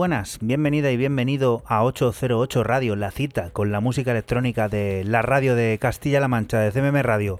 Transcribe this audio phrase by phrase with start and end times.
[0.00, 5.20] Buenas, bienvenida y bienvenido a 808 Radio, la cita con la música electrónica de la
[5.20, 7.38] radio de Castilla-La Mancha, de CMM Radio.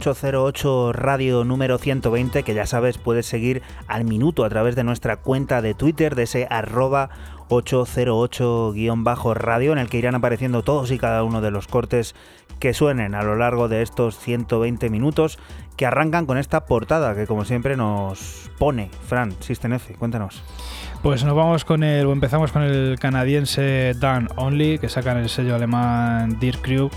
[0.00, 5.18] 808 Radio número 120, que ya sabes puedes seguir al minuto a través de nuestra
[5.18, 7.10] cuenta de Twitter, de ese arroba
[7.50, 12.14] 808-radio, en el que irán apareciendo todos y cada uno de los cortes
[12.58, 15.38] que suenen a lo largo de estos 120 minutos,
[15.76, 20.42] que arrancan con esta portada que como siempre nos pone Fran, System F, cuéntanos.
[21.02, 25.28] Pues nos vamos con el, o empezamos con el canadiense Dan Only, que sacan el
[25.28, 26.88] sello alemán Dear Crew.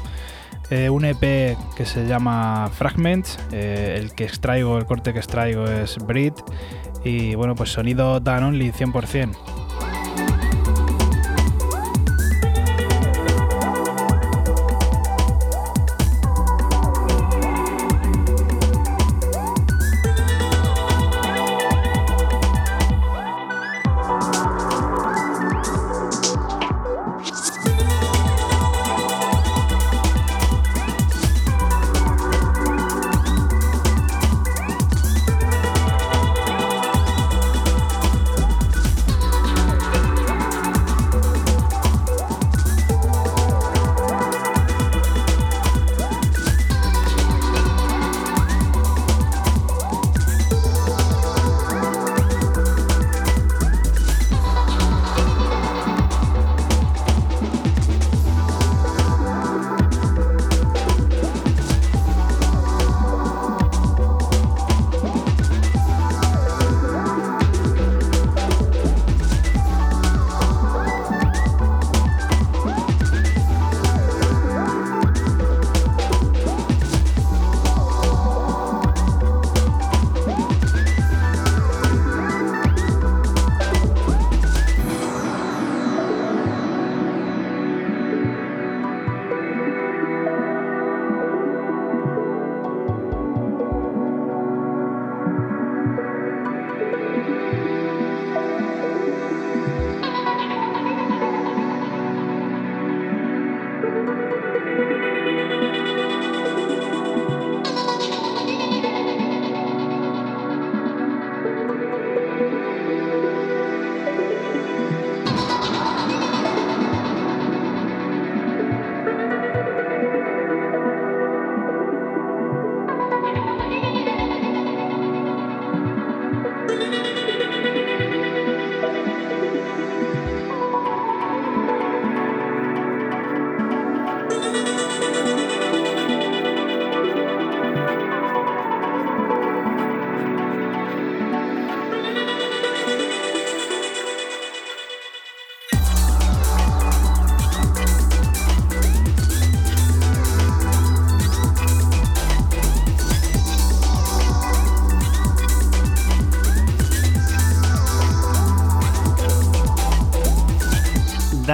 [0.70, 3.38] Eh, un EP que se llama Fragments.
[3.52, 6.36] Eh, el que extraigo, el corte que extraigo es Brit.
[7.04, 9.36] Y bueno, pues sonido Dan Only 100%.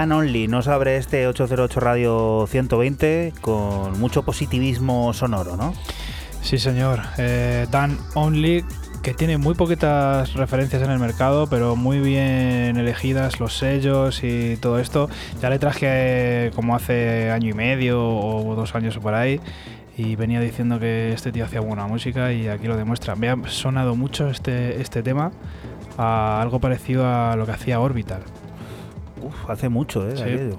[0.10, 5.76] Dan Only nos abre este 808 Radio 120 con mucho positivismo sonoro, ¿no?
[6.42, 7.02] Sí, señor.
[7.20, 8.66] Eh, Dan Only,
[9.04, 14.58] que tiene muy poquitas referencias en el mercado, pero muy bien elegidas los sellos y
[14.58, 15.12] todo esto.
[15.44, 19.40] Ya le traje como hace año y medio o dos años o por ahí.
[19.96, 23.16] Y venía diciendo que este tío hacía buena música y aquí lo demuestra.
[23.16, 25.32] Me ha sonado mucho este, este tema
[26.00, 28.24] a algo parecido a lo que hacía Orbital.
[29.22, 30.54] Uf, hace mucho, ¿eh?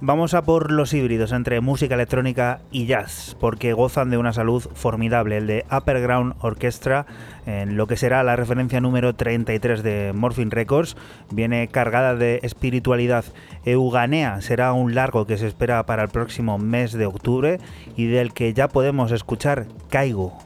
[0.00, 4.62] Vamos a por los híbridos entre música electrónica y jazz, porque gozan de una salud
[4.74, 5.38] formidable.
[5.38, 7.04] El de Upper Ground Orchestra,
[7.46, 10.96] en lo que será la referencia número 33 de Morphine Records,
[11.32, 13.24] viene cargada de espiritualidad.
[13.64, 17.58] Euganea será un largo que se espera para el próximo mes de octubre
[17.96, 20.38] y del que ya podemos escuchar Caigo.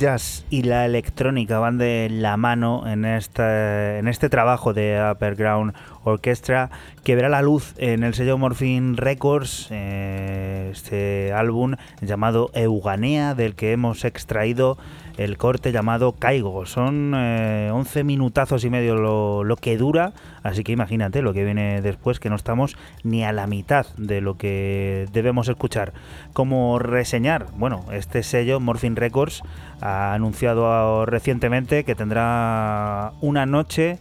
[0.00, 5.36] Jazz y la electrónica van de la mano en este, en este trabajo de Upper
[5.36, 6.70] Ground Orchestra
[7.04, 13.54] que verá la luz en el sello Morphine Records, eh, este álbum llamado Euganea, del
[13.54, 14.78] que hemos extraído
[15.16, 16.66] el corte llamado Caigo.
[16.66, 20.12] Son 11 eh, minutazos y medio lo, que dura,
[20.42, 24.20] así que imagínate lo que viene después, que no estamos ni a la mitad de
[24.20, 25.92] lo que debemos escuchar.
[26.32, 29.42] Como reseñar, bueno, este sello Morphine Records
[29.80, 33.98] ha anunciado recientemente que tendrá una noche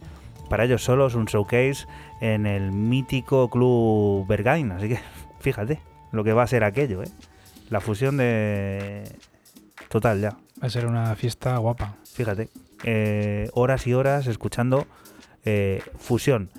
[0.49, 1.85] para ellos solos, un showcase
[2.21, 4.99] en el mítico club Bergain, así que
[5.39, 5.79] fíjate
[6.11, 7.09] lo que va a ser aquello, ¿eh?
[7.69, 9.03] La fusión de...
[9.89, 10.37] Total, ya.
[10.61, 11.95] Va a ser una fiesta guapa.
[12.13, 12.49] Fíjate,
[12.83, 14.85] eh, horas y horas escuchando
[15.45, 16.49] eh, Fusión.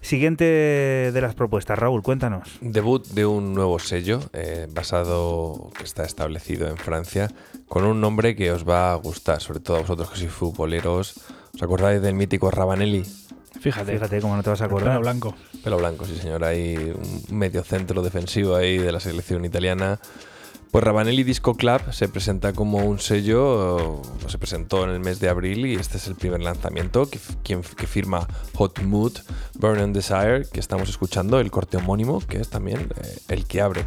[0.00, 2.48] Siguiente de las propuestas, Raúl, cuéntanos.
[2.60, 7.28] Debut de un nuevo sello eh, basado, que está establecido en Francia,
[7.66, 11.14] con un nombre que os va a gustar, sobre todo a vosotros que sois futboleros.
[11.52, 13.02] ¿Os acordáis del mítico Rabanelli?
[13.60, 13.92] Fíjate.
[13.94, 15.00] Fíjate cómo no te vas a Pelo acordar.
[15.00, 15.34] blanco.
[15.64, 16.44] Pelo blanco, sí señor.
[16.44, 19.98] Hay un medio centro defensivo ahí de la selección italiana.
[20.70, 25.30] Pues Rabanelli Disco Club se presenta como un sello, se presentó en el mes de
[25.30, 27.18] abril y este es el primer lanzamiento que
[27.86, 29.14] firma Hot Mood,
[29.54, 33.62] Burn and Desire, que estamos escuchando, el corte homónimo, que es también eh, el que
[33.62, 33.86] abre.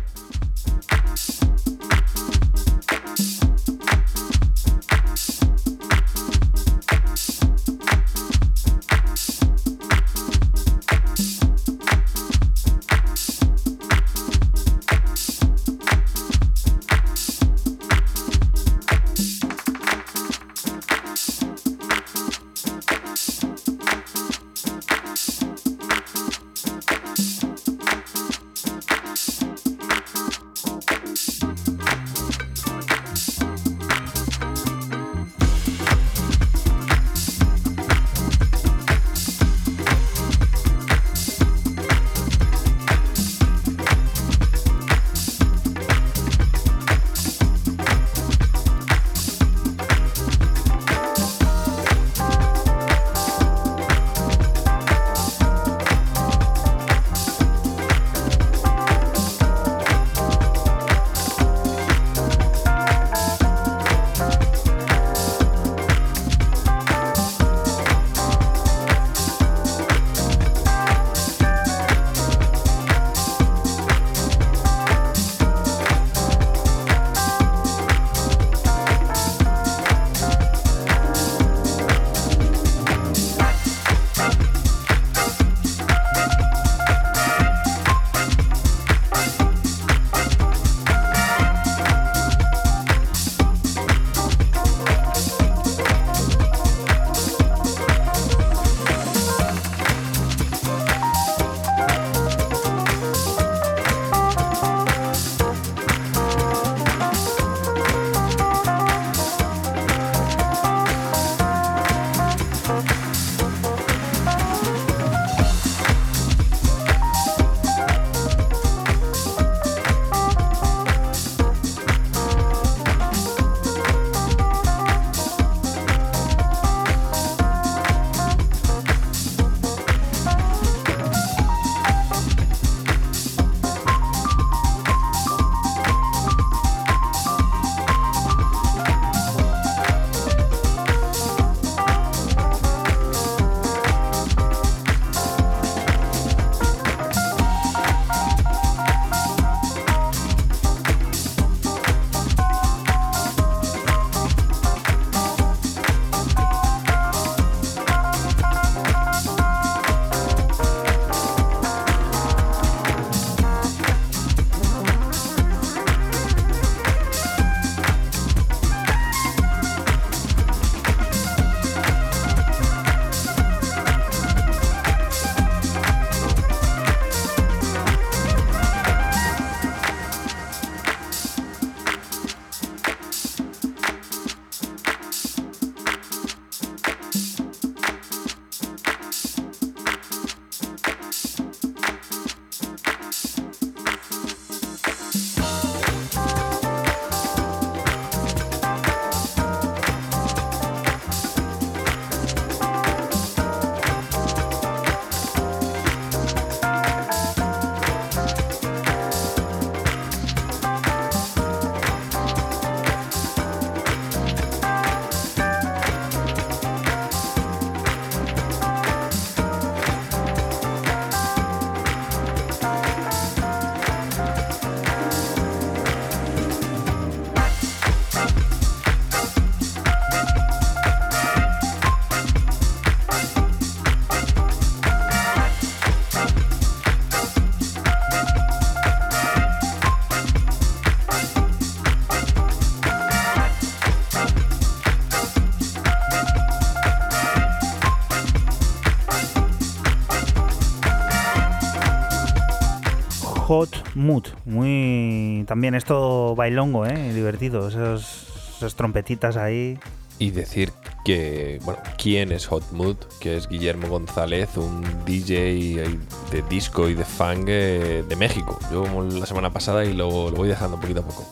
[254.01, 254.25] Mood.
[254.45, 255.43] Muy.
[255.47, 257.13] También esto bailongo, ¿eh?
[257.13, 257.67] Divertido.
[257.67, 258.27] Esos,
[258.57, 259.79] esas trompetitas ahí.
[260.19, 260.71] Y decir
[261.03, 265.83] que, bueno, quién es Hot Mood, que es Guillermo González, un DJ
[266.31, 268.59] de disco y de funk eh, de México.
[268.71, 271.25] Yo como la semana pasada y lo, lo voy dejando poquito a poco.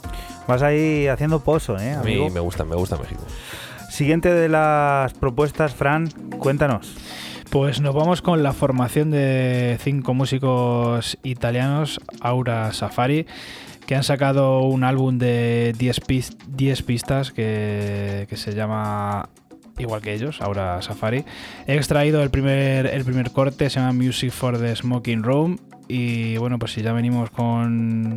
[0.47, 1.93] Vas ahí haciendo pozo, ¿eh?
[1.93, 3.21] A mí me gusta, me gusta México.
[3.91, 6.09] Siguiente de las propuestas, Fran,
[6.39, 6.95] cuéntanos.
[7.49, 13.25] Pues nos vamos con la formación de cinco músicos italianos, Aura Safari,
[13.87, 19.29] que han sacado un álbum de 10 pistas que, se llama
[19.79, 21.25] igual que ellos, Aura Safari.
[21.65, 25.57] He extraído el primer, el primer corte, se llama Music for the Smoking Room.
[25.87, 28.13] Y bueno, pues si ya venimos con,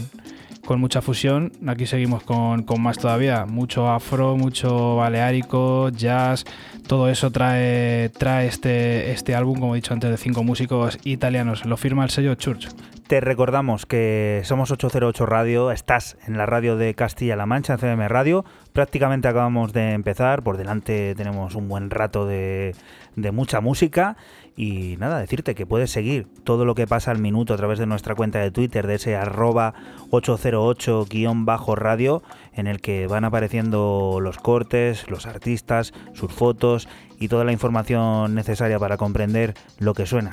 [0.64, 3.46] con mucha fusión, aquí seguimos con, con, más todavía.
[3.46, 6.44] Mucho afro, mucho baleárico, jazz,
[6.87, 11.64] todo eso trae, trae este, este álbum, como he dicho antes, de cinco músicos italianos.
[11.64, 12.68] Lo firma el sello Church.
[13.07, 18.09] Te recordamos que somos 808 Radio, estás en la radio de Castilla-La Mancha, en CDM
[18.09, 18.44] Radio.
[18.72, 22.75] Prácticamente acabamos de empezar, por delante tenemos un buen rato de,
[23.16, 24.16] de mucha música.
[24.57, 27.87] Y nada, decirte que puedes seguir todo lo que pasa al minuto a través de
[27.87, 29.75] nuestra cuenta de Twitter, de ese arroba
[30.11, 36.88] 808-radio, en el que van apareciendo los cortes, los artistas, sus fotos
[37.19, 40.33] y toda la información necesaria para comprender lo que suena.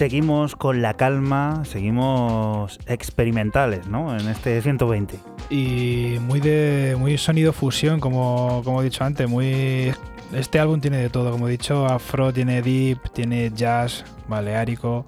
[0.00, 4.18] Seguimos con la calma, seguimos experimentales, ¿no?
[4.18, 5.18] En este 120.
[5.50, 9.92] Y muy de muy sonido fusión, como, como he dicho antes, muy
[10.32, 15.04] este álbum tiene de todo, como he dicho, afro, tiene deep, tiene jazz, baleárico.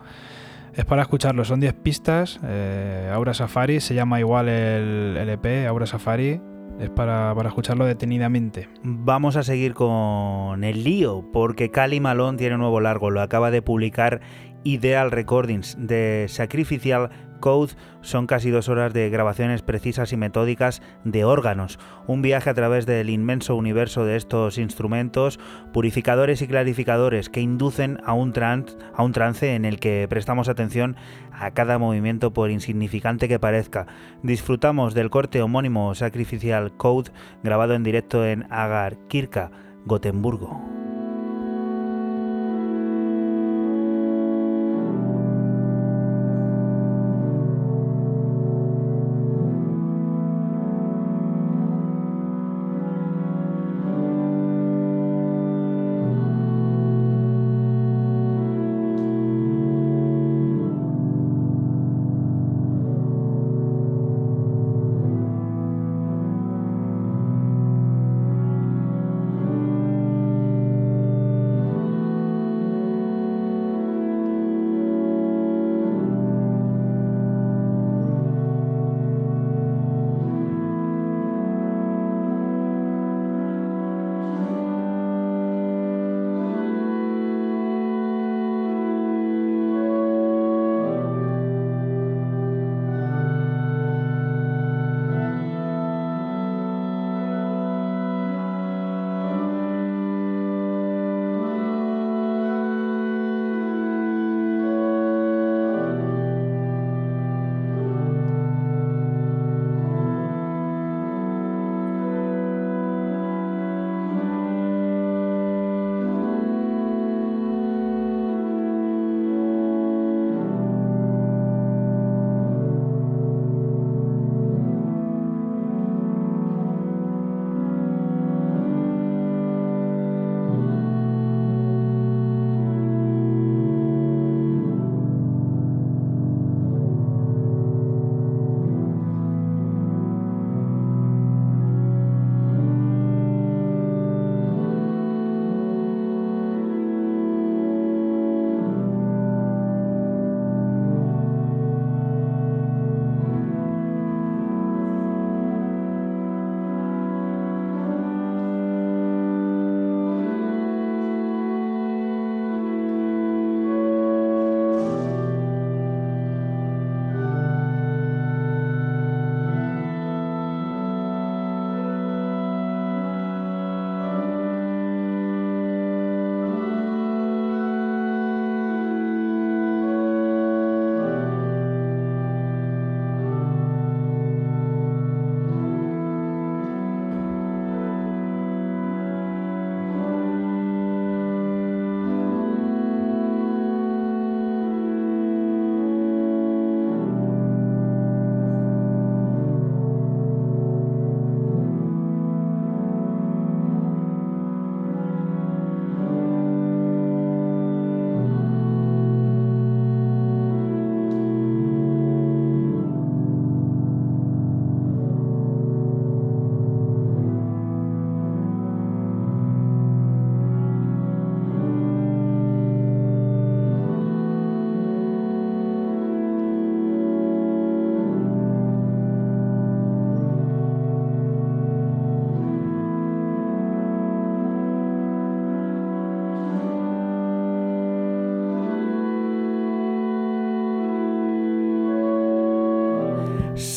[0.75, 2.39] Es para escucharlo, son 10 pistas.
[2.45, 6.39] Eh, Aura Safari, se llama igual el LP, Aura Safari.
[6.81, 8.69] Es para, para, escucharlo detenidamente.
[8.83, 13.51] Vamos a seguir con el lío, porque Cali Malón tiene un nuevo largo, lo acaba
[13.51, 14.21] de publicar
[14.65, 17.11] Ideal Recordings de Sacrificial
[17.43, 22.55] Code son casi dos horas de grabaciones precisas y metódicas de órganos, un viaje a
[22.55, 25.39] través del inmenso universo de estos instrumentos,
[25.73, 30.97] purificadores y clarificadores que inducen a un, a un trance en el que prestamos atención
[31.33, 33.87] a cada movimiento por insignificante que parezca.
[34.23, 37.11] Disfrutamos del corte homónimo Sacrificial Code
[37.43, 39.51] grabado en directo en Agar Kirka,
[39.85, 40.82] Gotemburgo.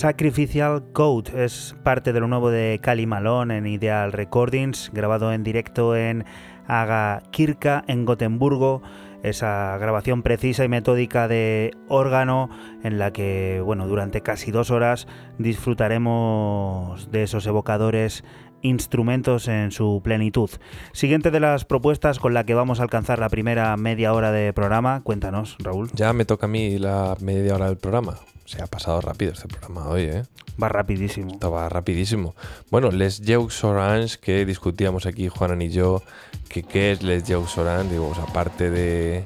[0.06, 5.44] Sacrificial Code es parte de lo nuevo de Cali Malone en Ideal Recordings, grabado en
[5.44, 6.26] directo en
[6.68, 8.84] Aga Kirka en Gotemburgo.
[9.24, 12.52] Esa grabación precisa y metódica de órgano
[12.84, 15.08] en la que, bueno, durante casi dos horas
[15.40, 18.24] disfrutaremos de esos evocadores
[18.66, 20.50] instrumentos en su plenitud.
[20.92, 24.52] Siguiente de las propuestas con la que vamos a alcanzar la primera media hora de
[24.54, 25.02] programa.
[25.04, 25.90] Cuéntanos, Raúl.
[25.94, 28.16] Ya me toca a mí la media hora del programa.
[28.46, 30.24] Se ha pasado rápido este programa hoy, ¿eh?
[30.62, 31.34] Va rapidísimo.
[31.34, 32.36] Esto va rapidísimo.
[32.70, 36.02] Bueno, Les Jeux Orange, que discutíamos aquí Juanan y yo,
[36.48, 39.24] que qué es Les Jeux Orange, digo, aparte de,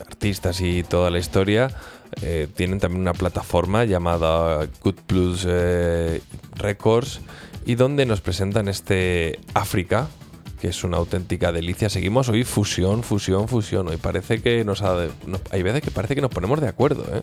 [0.00, 1.70] artistas y toda la historia,
[2.22, 6.20] eh, tienen también una plataforma llamada Good Plus eh,
[6.54, 7.20] Records
[7.66, 10.08] y donde nos presentan este África,
[10.60, 11.90] que es una auténtica delicia.
[11.90, 13.88] Seguimos hoy fusión, fusión, fusión.
[13.88, 15.08] Hoy parece que nos, ha,
[15.50, 17.22] hay veces que parece que nos ponemos de acuerdo, ¿eh?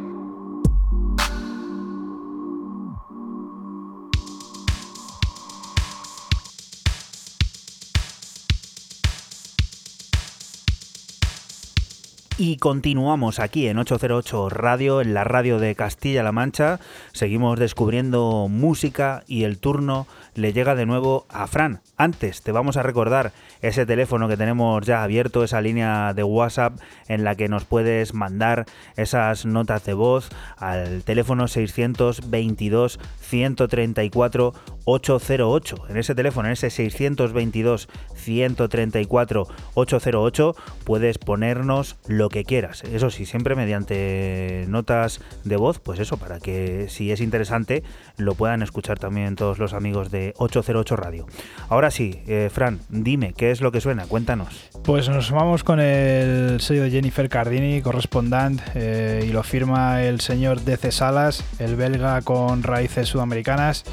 [12.43, 16.79] Y continuamos aquí en 808 Radio, en la radio de Castilla-La Mancha.
[17.11, 21.81] Seguimos descubriendo música y el turno le llega de nuevo a Fran.
[21.97, 26.79] Antes te vamos a recordar ese teléfono que tenemos ya abierto, esa línea de WhatsApp
[27.07, 28.65] en la que nos puedes mandar
[28.97, 34.53] esas notas de voz al teléfono 622 134
[34.85, 35.75] 808.
[35.89, 42.83] En ese teléfono, en ese 622 134 808, puedes ponernos lo que quieras.
[42.83, 47.83] Eso sí, siempre mediante notas de voz, pues eso, para que si es interesante
[48.17, 51.27] lo puedan escuchar también todos los amigos de 808 Radio.
[51.69, 54.05] Ahora sí, eh, Fran, dime, ¿qué es lo que suena?
[54.05, 54.69] Cuéntanos.
[54.83, 60.21] Pues nos vamos con el sello de Jennifer Cardini, correspondante, eh, y lo firma el
[60.21, 63.83] señor DC Salas, el belga con raíces sudamericanas.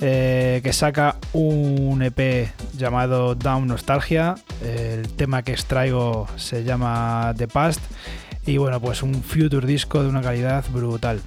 [0.00, 4.36] Eh, que saca un EP llamado Down Nostalgia.
[4.62, 7.80] El tema que extraigo se llama The Past.
[8.46, 11.20] Y bueno, pues un future disco de una calidad brutal.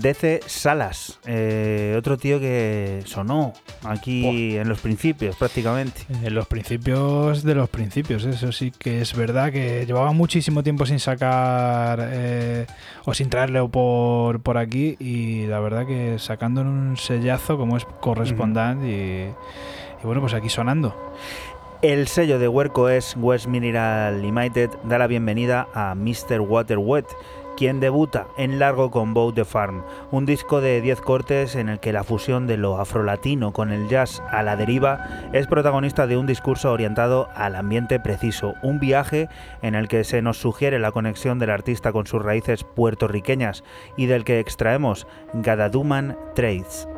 [0.00, 3.52] DC Salas, eh, otro tío que sonó
[3.84, 6.02] aquí en los principios prácticamente.
[6.22, 10.86] En los principios de los principios, eso sí que es verdad que llevaba muchísimo tiempo
[10.86, 12.66] sin sacar eh,
[13.04, 17.84] o sin traerlo por, por aquí y la verdad que sacando un sellazo como es
[18.00, 20.94] correspondante y, y bueno, pues aquí sonando.
[21.82, 26.40] El sello de Huerco es West Mineral Limited da la bienvenida a Mr.
[26.40, 27.06] Water Wet
[27.60, 31.78] quien debuta en largo con Boat the Farm, un disco de 10 cortes en el
[31.78, 36.16] que la fusión de lo afrolatino con el jazz a la deriva es protagonista de
[36.16, 39.28] un discurso orientado al ambiente preciso, un viaje
[39.60, 43.62] en el que se nos sugiere la conexión del artista con sus raíces puertorriqueñas
[43.94, 46.88] y del que extraemos Gadaduman Trades.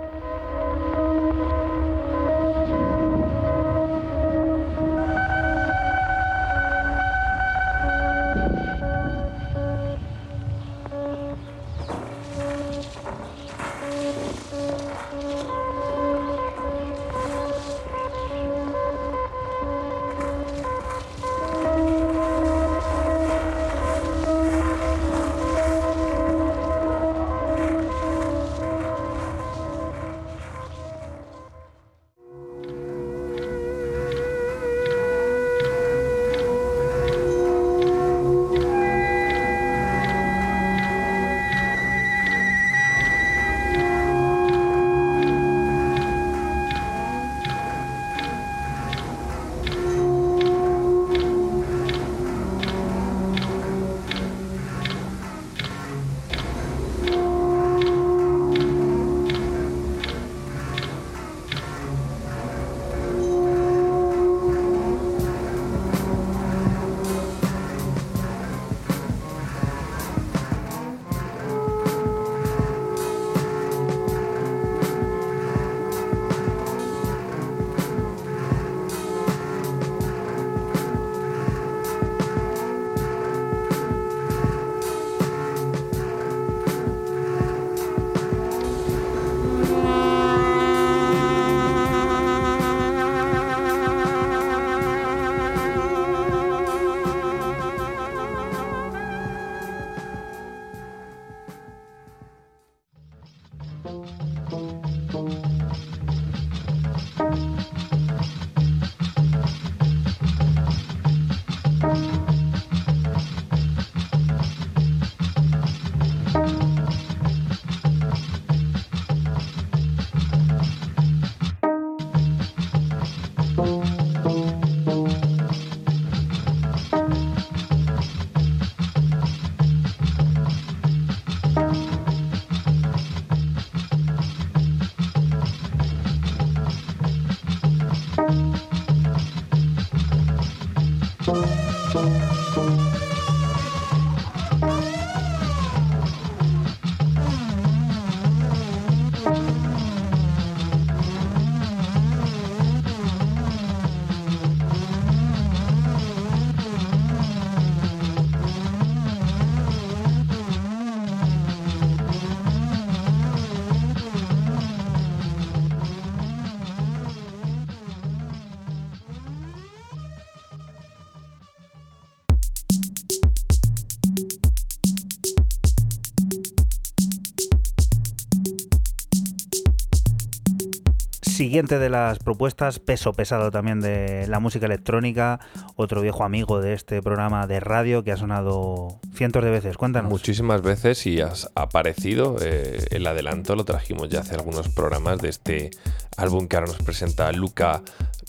[181.52, 185.38] Siguiente de las propuestas, peso pesado también de la música electrónica,
[185.76, 189.76] otro viejo amigo de este programa de radio que ha sonado cientos de veces.
[189.76, 190.10] Cuéntanos.
[190.10, 192.38] Muchísimas veces y has aparecido.
[192.40, 195.70] Eh, el adelanto lo trajimos ya hace algunos programas de este
[196.16, 197.82] álbum que ahora nos presenta Luca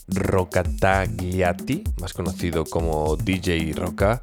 [0.08, 4.22] Rocatagliati, más conocido como DJ Roca,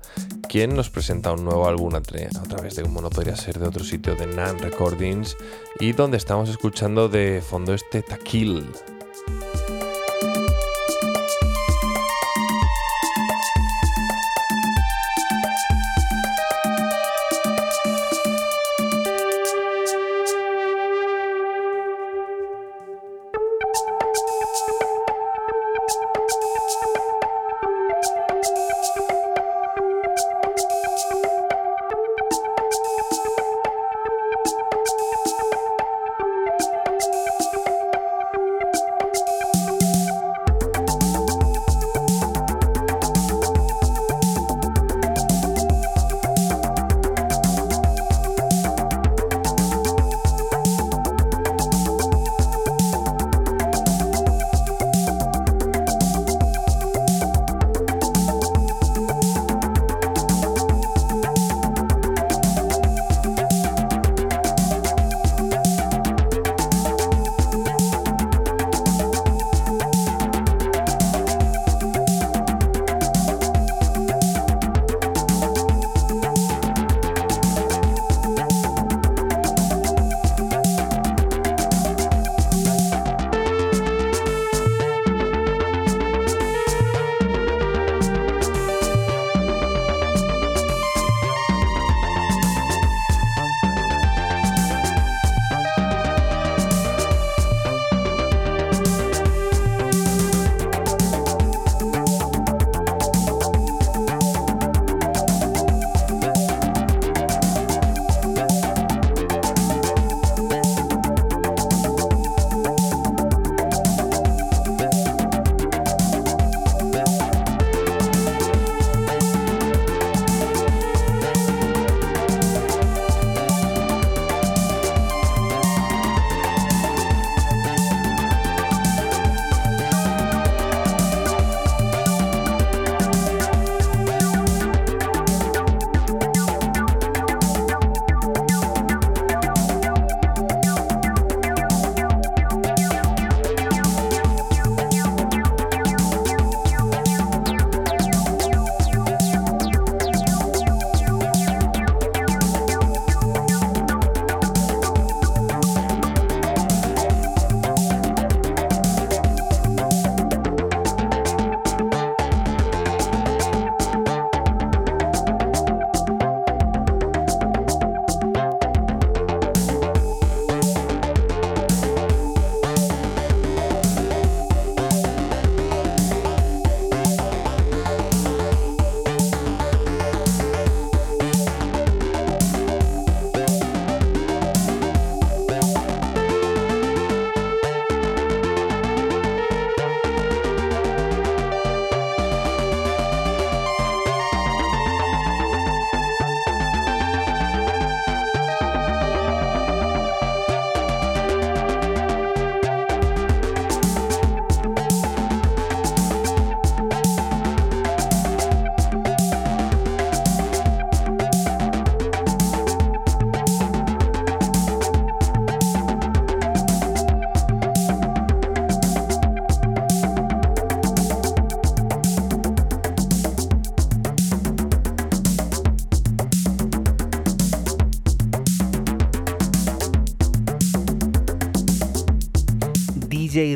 [0.48, 3.84] quien nos presenta un nuevo álbum a, través de, como no podría ser, de otro
[3.84, 5.36] sitio de Nan Recordings
[5.78, 8.66] y donde estamos escuchando de fondo este Taquil.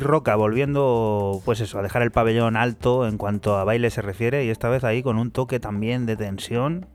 [0.05, 4.44] Roca volviendo, pues eso, a dejar el pabellón alto en cuanto a baile se refiere
[4.44, 6.86] y esta vez ahí con un toque también de tensión.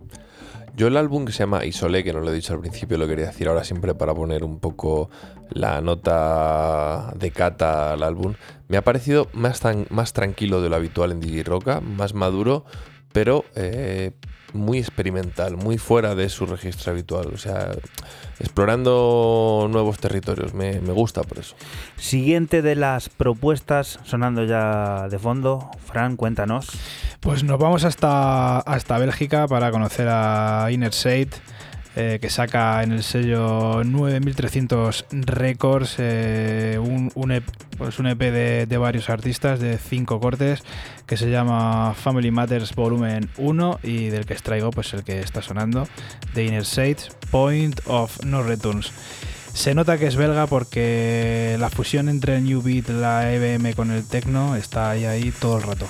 [0.76, 3.07] Yo el álbum que se llama Isolé, que no lo he dicho al principio, lo
[3.07, 5.10] quería decir ahora siempre para poner un poco
[5.49, 8.36] la nota de cata al álbum,
[8.70, 12.64] me ha parecido más, tan, más tranquilo de lo habitual en DJ Roca, más maduro,
[13.12, 14.12] pero eh,
[14.54, 17.32] muy experimental, muy fuera de su registro habitual.
[17.34, 17.72] O sea,
[18.39, 20.54] explorando nuevos territorios.
[20.54, 21.56] Me, me, gusta por eso.
[21.97, 25.70] Siguiente de las propuestas, sonando ya de fondo.
[25.86, 26.70] Fran, cuéntanos.
[27.20, 31.32] Pues nos vamos hasta, hasta Bélgica para conocer a Inner Shade.
[32.02, 37.43] Eh, que saca en el sello 9300 Records eh, un, un, EP,
[37.78, 40.64] pues un EP de, de, varios artistas de cinco cortes
[41.06, 45.41] que se llama Family Matters Volumen 1 y del que extraigo pues el que está
[45.41, 45.89] sonando
[46.34, 48.93] de Inner Shade Point of No Returns.
[49.54, 53.91] Se nota que es belga porque la fusión entre el New Beat, la EBM con
[53.91, 55.86] el techno está ahí, ahí todo el rato.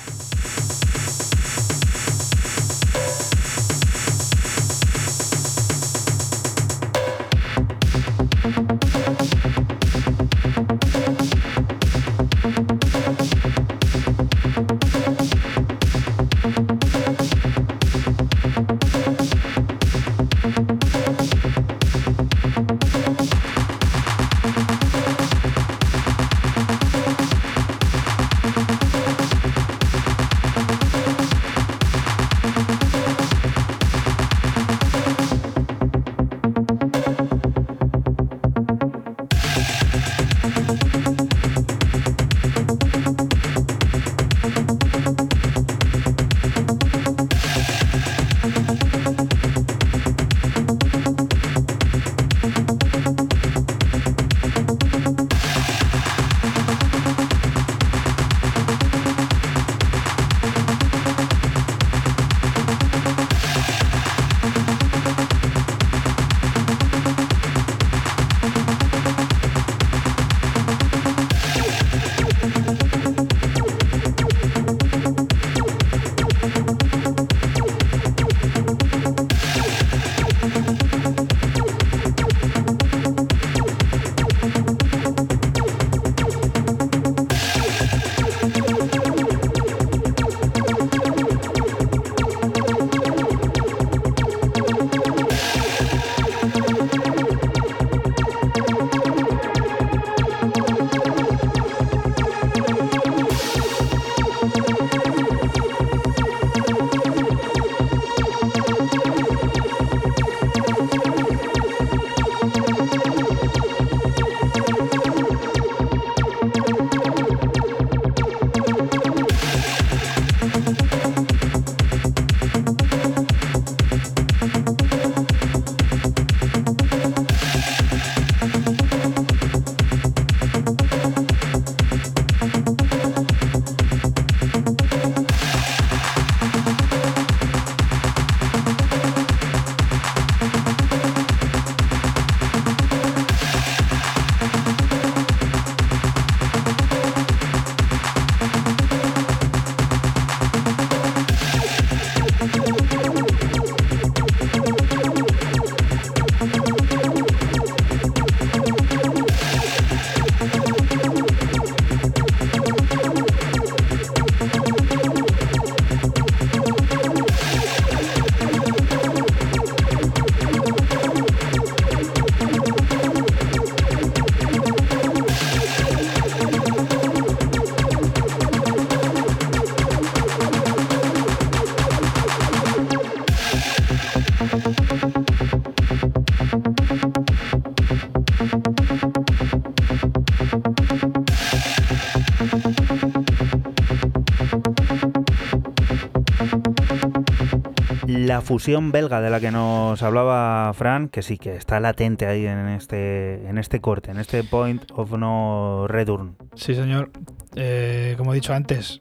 [198.30, 202.46] La fusión belga de la que nos hablaba Fran, que sí que está latente ahí
[202.46, 206.36] en este, en este corte, en este point of no return.
[206.54, 207.10] Sí, señor.
[207.56, 209.00] Eh, como he dicho antes,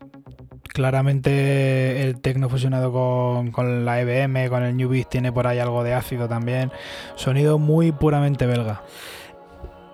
[0.62, 5.58] claramente el tecno fusionado con, con, la EBM, con el New Beat, tiene por ahí
[5.58, 6.72] algo de ácido también.
[7.14, 8.80] Sonido muy puramente belga.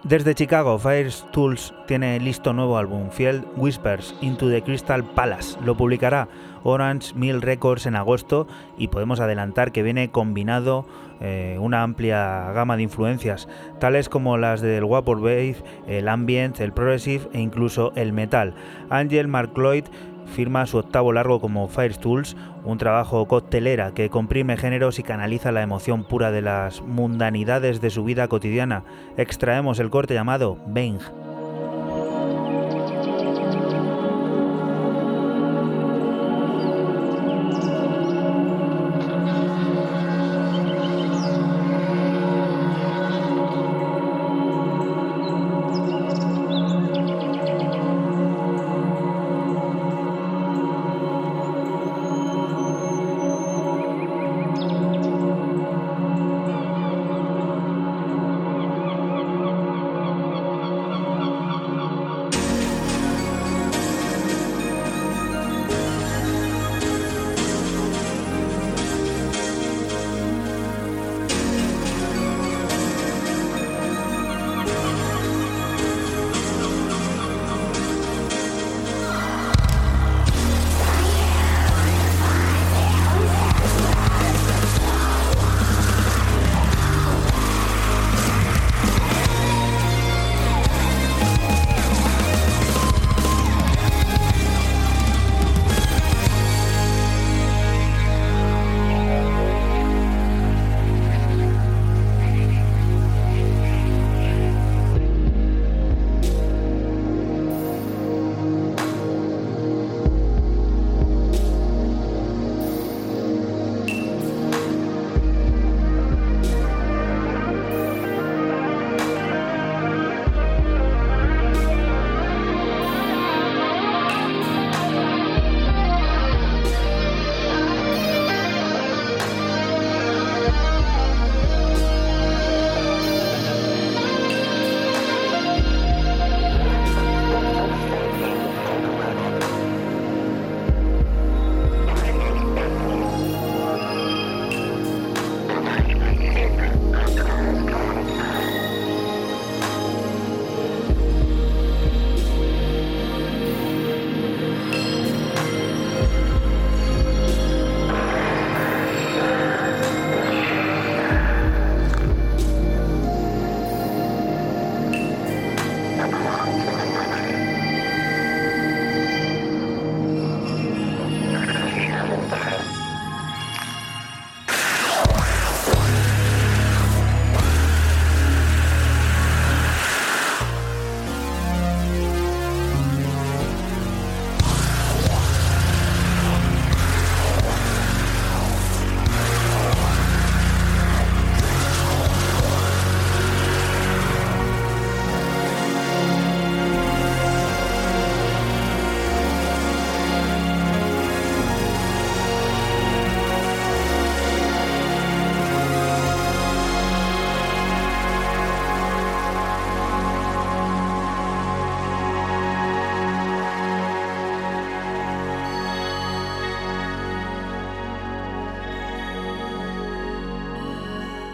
[0.04, 5.58] Desde Chicago, Fire Tools tiene listo nuevo álbum, Field Whispers Into the Crystal Palace.
[5.64, 6.28] Lo publicará
[6.62, 8.46] Orange Mill Records en agosto
[8.76, 10.84] y podemos adelantar que viene combinado
[11.22, 13.48] eh, una amplia gama de influencias,
[13.80, 18.54] tales como las del Vaporwave, el ambient, el progressive e incluso el metal.
[18.90, 19.84] Angel Mark Lloyd
[20.26, 25.52] firma su octavo largo como Fire Tools, un trabajo coctelera que comprime géneros y canaliza
[25.52, 28.84] la emoción pura de las mundanidades de su vida cotidiana.
[29.16, 31.00] Extraemos el corte llamado Bang.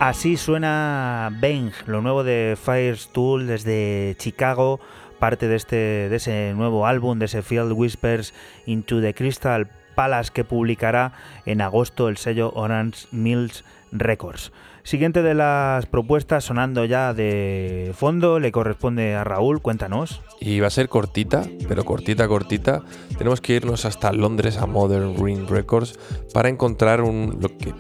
[0.00, 4.80] Así suena Bang, lo nuevo de Firetool desde Chicago,
[5.18, 8.32] parte de, este, de ese nuevo álbum, de ese Field Whispers
[8.64, 11.12] into the Crystal Palace que publicará
[11.44, 14.52] en agosto el sello Orange Mills Records.
[14.84, 20.22] Siguiente de las propuestas sonando ya de fondo le corresponde a Raúl, cuéntanos.
[20.40, 22.82] Y va a ser cortita, pero cortita, cortita.
[23.18, 25.98] Tenemos que irnos hasta Londres a Modern Ring Records
[26.32, 27.74] para encontrar un, lo que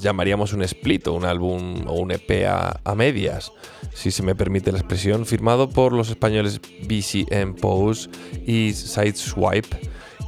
[0.00, 3.52] llamaríamos un split o un álbum o un EP a, medias,
[3.94, 8.08] si se me permite la expresión, firmado por los españoles BCM Pose
[8.46, 9.76] y Sideswipe,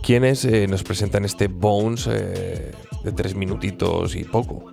[0.02, 2.72] quienes eh, nos presentan este Bones eh,
[3.04, 4.72] de tres minutitos y poco.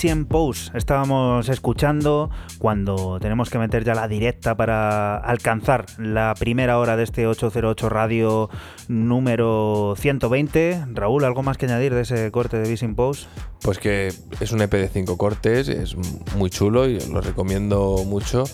[0.00, 6.78] Vision Pose estábamos escuchando cuando tenemos que meter ya la directa para alcanzar la primera
[6.78, 8.48] hora de este 808 radio
[8.86, 10.84] número 120.
[10.94, 13.26] Raúl, ¿algo más que añadir de ese corte de Vision Pose?
[13.60, 15.96] Pues que es un EP de cinco cortes, es
[16.36, 18.44] muy chulo y lo recomiendo mucho.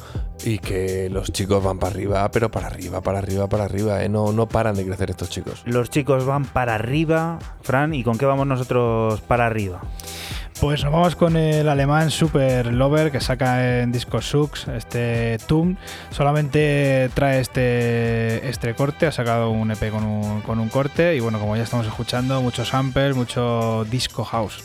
[0.47, 4.03] Y que los chicos van para arriba, pero para arriba, para arriba, para arriba.
[4.03, 4.09] ¿eh?
[4.09, 5.63] No, no paran de crecer estos chicos.
[5.67, 9.83] Los chicos van para arriba, Fran, ¿y con qué vamos nosotros para arriba?
[10.65, 15.77] Pues nos vamos con el alemán Super Lover que saca en Disco Sux este Tum.
[16.09, 21.21] Solamente trae este, este corte, ha sacado un EP con un, con un corte y
[21.21, 24.65] bueno, como ya estamos escuchando, muchos samples, mucho disco house.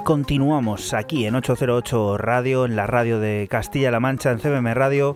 [0.09, 5.15] continuamos aquí en 808 Radio, en la radio de Castilla-La Mancha, en CBM Radio.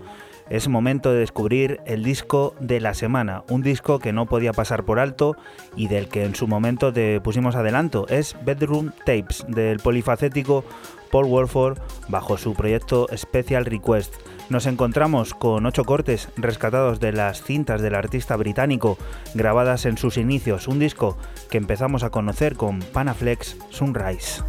[0.51, 4.85] Es momento de descubrir el disco de la semana, un disco que no podía pasar
[4.85, 5.35] por alto
[5.75, 8.07] y del que en su momento te pusimos adelanto.
[8.07, 10.63] Es Bedroom Tapes del polifacético
[11.11, 14.13] Paul Wolford bajo su proyecto Special Request.
[14.49, 18.97] Nos encontramos con ocho cortes rescatados de las cintas del artista británico
[19.33, 21.17] grabadas en sus inicios, un disco
[21.49, 24.43] que empezamos a conocer con Panaflex Sunrise.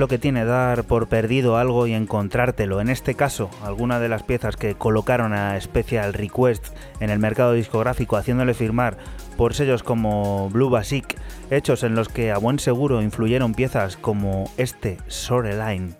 [0.00, 2.80] Lo que tiene dar por perdido algo y encontrártelo.
[2.80, 6.68] En este caso, alguna de las piezas que colocaron a Special Request
[7.00, 8.96] en el mercado discográfico haciéndole firmar
[9.36, 11.16] por sellos como Blue Basic,
[11.50, 14.96] hechos en los que a buen seguro influyeron piezas como este
[15.30, 15.99] Line.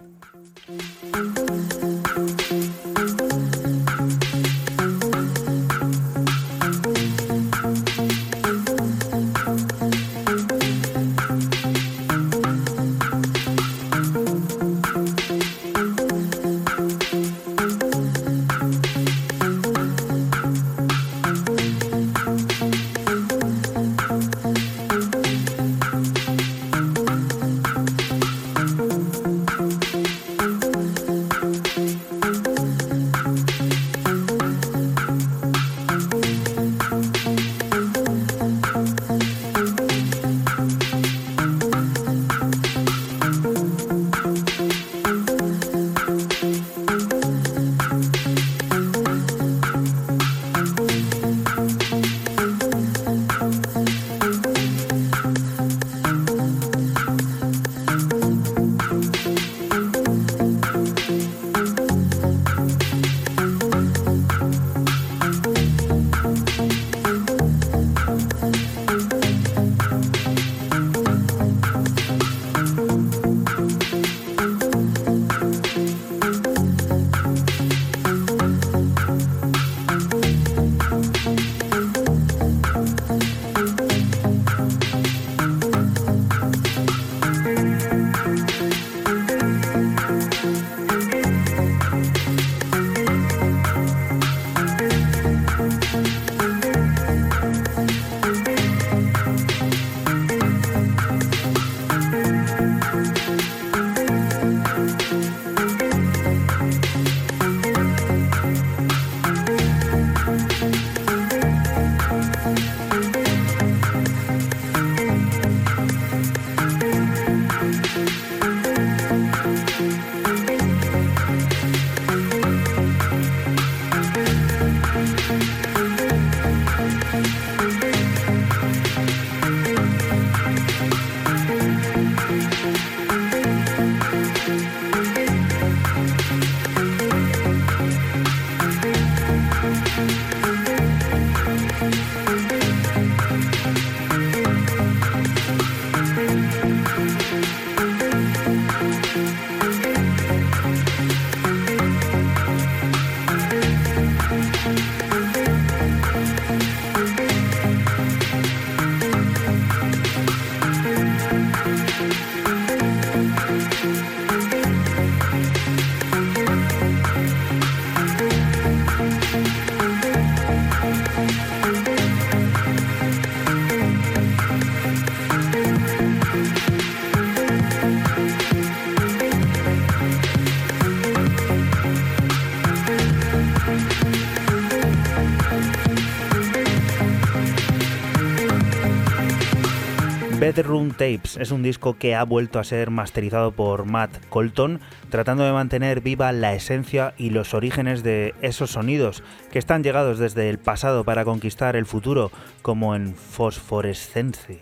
[191.00, 195.52] Tapes es un disco que ha vuelto a ser masterizado por Matt Colton, tratando de
[195.52, 200.58] mantener viva la esencia y los orígenes de esos sonidos que están llegados desde el
[200.58, 202.30] pasado para conquistar el futuro,
[202.60, 204.60] como en Phosphorescence.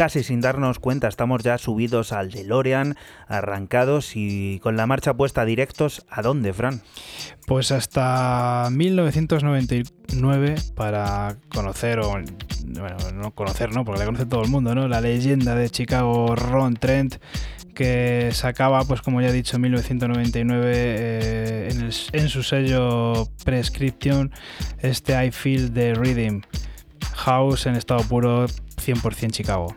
[0.00, 2.96] Casi sin darnos cuenta estamos ya subidos al DeLorean,
[3.28, 6.06] arrancados y con la marcha puesta directos.
[6.08, 6.80] ¿A dónde, Fran?
[7.46, 13.84] Pues hasta 1999 para conocer, o bueno, no conocer, ¿no?
[13.84, 14.88] Porque la conoce todo el mundo, ¿no?
[14.88, 17.16] La leyenda de Chicago Ron Trent
[17.74, 24.32] que sacaba, pues como ya he dicho, en 1999 eh, en, en, su sello Prescription
[24.78, 26.40] este I Feel the Rhythm
[27.16, 29.76] House en estado puro 100% Chicago.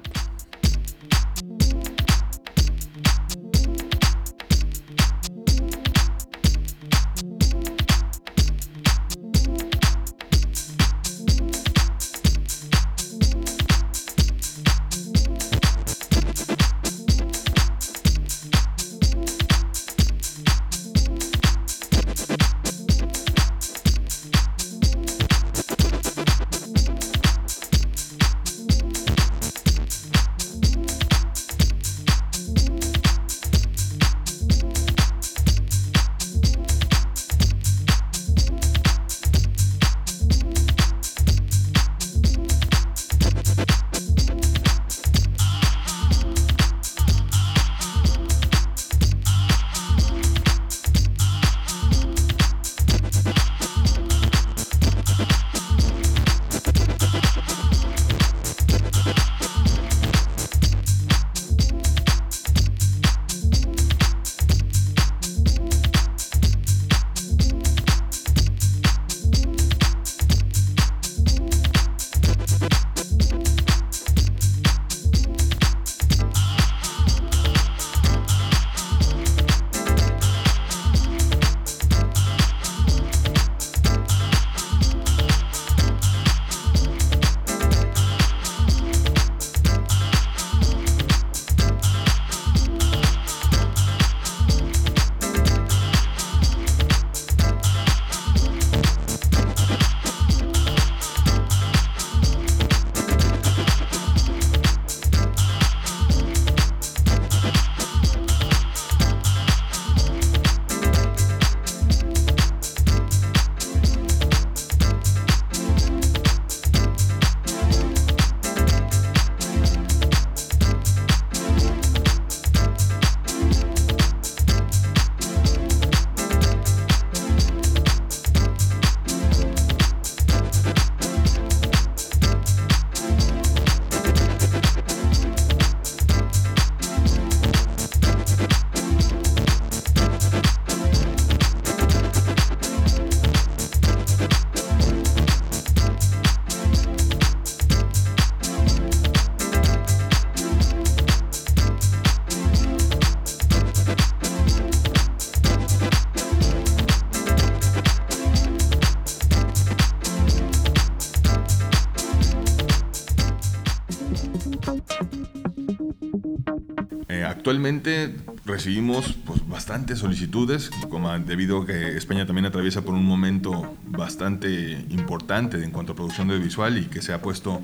[167.53, 168.15] Actualmente
[168.45, 174.83] recibimos pues, bastantes solicitudes, como debido a que España también atraviesa por un momento bastante
[174.89, 177.61] importante en cuanto a producción de visual y que se ha puesto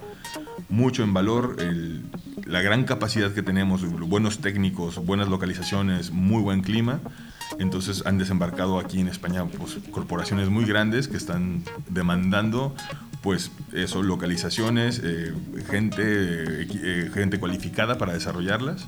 [0.70, 1.58] mucho en valor
[2.46, 7.00] la gran capacidad que tenemos, buenos técnicos, buenas localizaciones, muy buen clima.
[7.58, 12.76] Entonces han desembarcado aquí en España pues, corporaciones muy grandes que están demandando
[13.22, 15.34] pues eso, localizaciones, eh,
[15.70, 18.88] gente, eh, gente cualificada para desarrollarlas.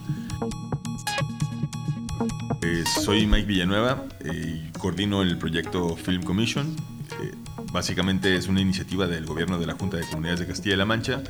[3.01, 6.75] Eh, soy Mike Villanueva y coordino el proyecto Film Commission.
[7.73, 11.23] básicamente es una iniciativa del gobierno de la Junta de Comunidades de Castilla-La Mancha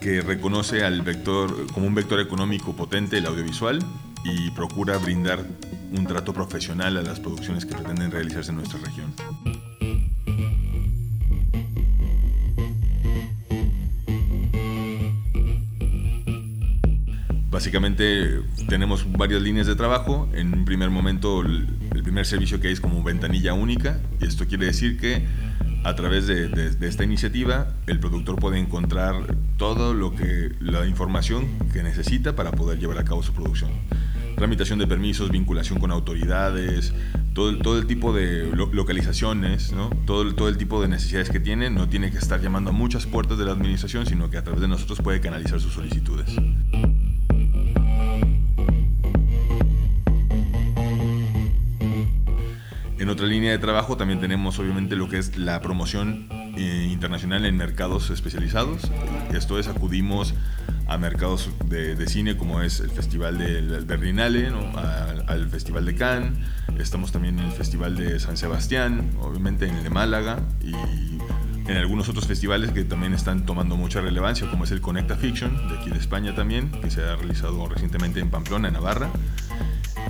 [0.00, 3.78] que reconoce al vector como un vector económico potente el audiovisual
[4.24, 5.44] y procura brindar
[5.92, 9.14] un trato profesional a las producciones que pretenden realizarse en nuestra región.
[17.50, 20.28] Básicamente tenemos varias líneas de trabajo.
[20.34, 21.66] En un primer momento el,
[22.02, 25.26] primer servicio que hay es como ventanilla única y esto quiere decir que
[25.82, 29.14] a través de, esta iniciativa el productor puede encontrar
[29.56, 33.70] todo lo que la información que necesita para poder llevar a cabo su producción.
[34.36, 36.92] Tramitación de permisos, vinculación con autoridades,
[37.34, 39.90] todo todo el tipo de localizaciones, ¿no?
[40.06, 43.06] todo, todo el tipo de necesidades que tiene, no tiene que estar llamando a muchas
[43.06, 46.36] puertas de la administración, sino que a través de nosotros puede canalizar sus solicitudes.
[53.06, 56.26] En otra línea de trabajo también tenemos obviamente lo que es la promoción
[56.56, 58.82] eh, internacional en mercados especializados.
[59.32, 60.34] Esto es, acudimos
[60.88, 64.50] a mercados de, cine como es el Festival del Berlinale,
[65.28, 66.32] al, Festival de Cannes,
[66.80, 70.74] estamos también en el Festival de San Sebastián, obviamente en el de Málaga y
[71.70, 75.68] en algunos otros festivales que también están tomando mucha relevancia, como es el Conecta Fiction,
[75.68, 79.10] de aquí de España también, que se ha realizado recientemente en Pamplona, en Navarra,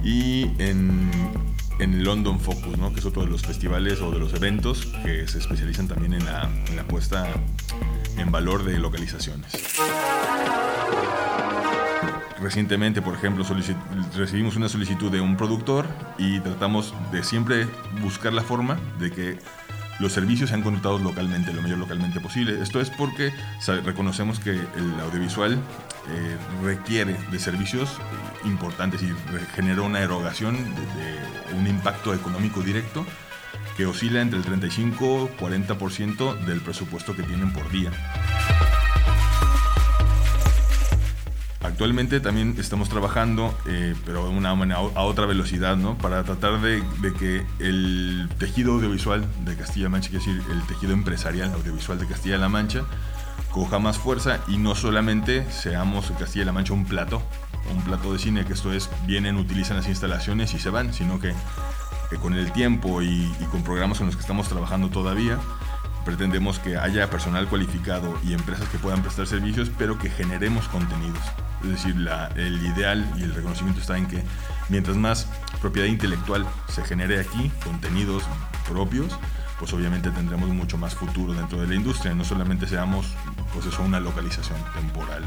[0.02, 1.10] y en,
[1.78, 2.92] en London Focus, ¿no?
[2.92, 6.24] que es otro de los festivales o de los eventos que se especializan también en
[6.24, 7.26] la, en la puesta
[8.16, 9.52] en valor de localizaciones.
[12.40, 13.44] Recientemente, por ejemplo,
[14.14, 15.86] recibimos una solicitud de un productor
[16.18, 17.66] y tratamos de siempre
[18.02, 19.38] buscar la forma de que
[19.98, 22.60] los servicios sean contratados localmente, lo mayor localmente posible.
[22.62, 23.32] Esto es porque
[23.84, 27.98] reconocemos que el audiovisual eh, requiere de servicios
[28.44, 29.12] importantes y
[29.54, 33.06] genera una erogación de, un impacto económico directo
[33.76, 37.90] que oscila entre el 35-40% del presupuesto que tienen por día.
[41.66, 45.98] Actualmente también estamos trabajando, eh, pero una, a otra velocidad, ¿no?
[45.98, 46.84] Para tratar de,
[47.18, 52.48] que el tejido audiovisual de Castilla-La Mancha, es decir, el tejido empresarial audiovisual de Castilla-La
[52.48, 52.84] Mancha,
[53.50, 57.20] coja más fuerza y no solamente seamos Castilla-La Mancha un plato,
[57.74, 61.18] un plato de cine que esto es, vienen, utilizan las instalaciones y se van, sino
[61.18, 61.34] que,
[62.22, 65.40] con el tiempo y, y con programas en los que estamos trabajando todavía,
[66.04, 71.24] pretendemos que haya personal cualificado y empresas que puedan prestar servicios, pero que generemos contenidos.
[71.66, 74.22] Es decir, el ideal y el reconocimiento está en que
[74.68, 75.28] mientras más
[75.60, 78.22] propiedad intelectual se genere aquí, contenidos
[78.68, 79.16] propios,
[79.58, 83.14] pues obviamente tendremos mucho más futuro dentro de la industria, no solamente seamos
[83.52, 85.22] pues eso, una localización temporal.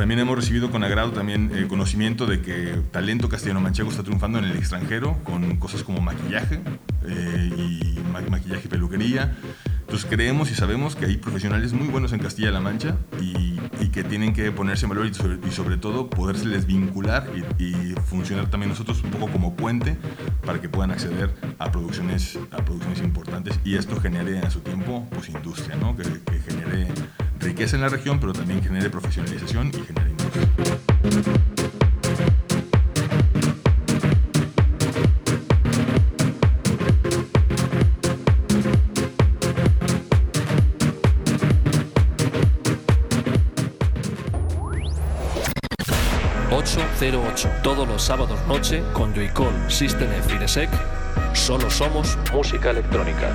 [0.00, 4.46] También hemos recibido con agrado también el conocimiento de que talento castellano-manchego está triunfando en
[4.46, 6.58] el extranjero con cosas como maquillaje
[7.06, 8.00] eh, y
[8.30, 9.36] maquillaje y peluquería,
[9.80, 13.58] entonces creemos y sabemos que hay profesionales muy buenos en Castilla-La Mancha y,
[13.90, 17.28] que tienen que ponerse en valor y sobre, y sobre todo podérseles vincular
[17.58, 19.98] y, funcionar también nosotros un poco como puente
[20.46, 25.06] para que puedan acceder a producciones, a producciones importantes y esto genere a su tiempo
[25.10, 25.94] pues industria, ¿no?
[25.94, 26.88] que, que genere
[27.40, 30.10] riqueza en la región pero también genere profesionalización y genere.
[47.00, 50.68] 08 todos los sábados noche con Joycall System F
[51.32, 53.32] Solo somos música electrónica.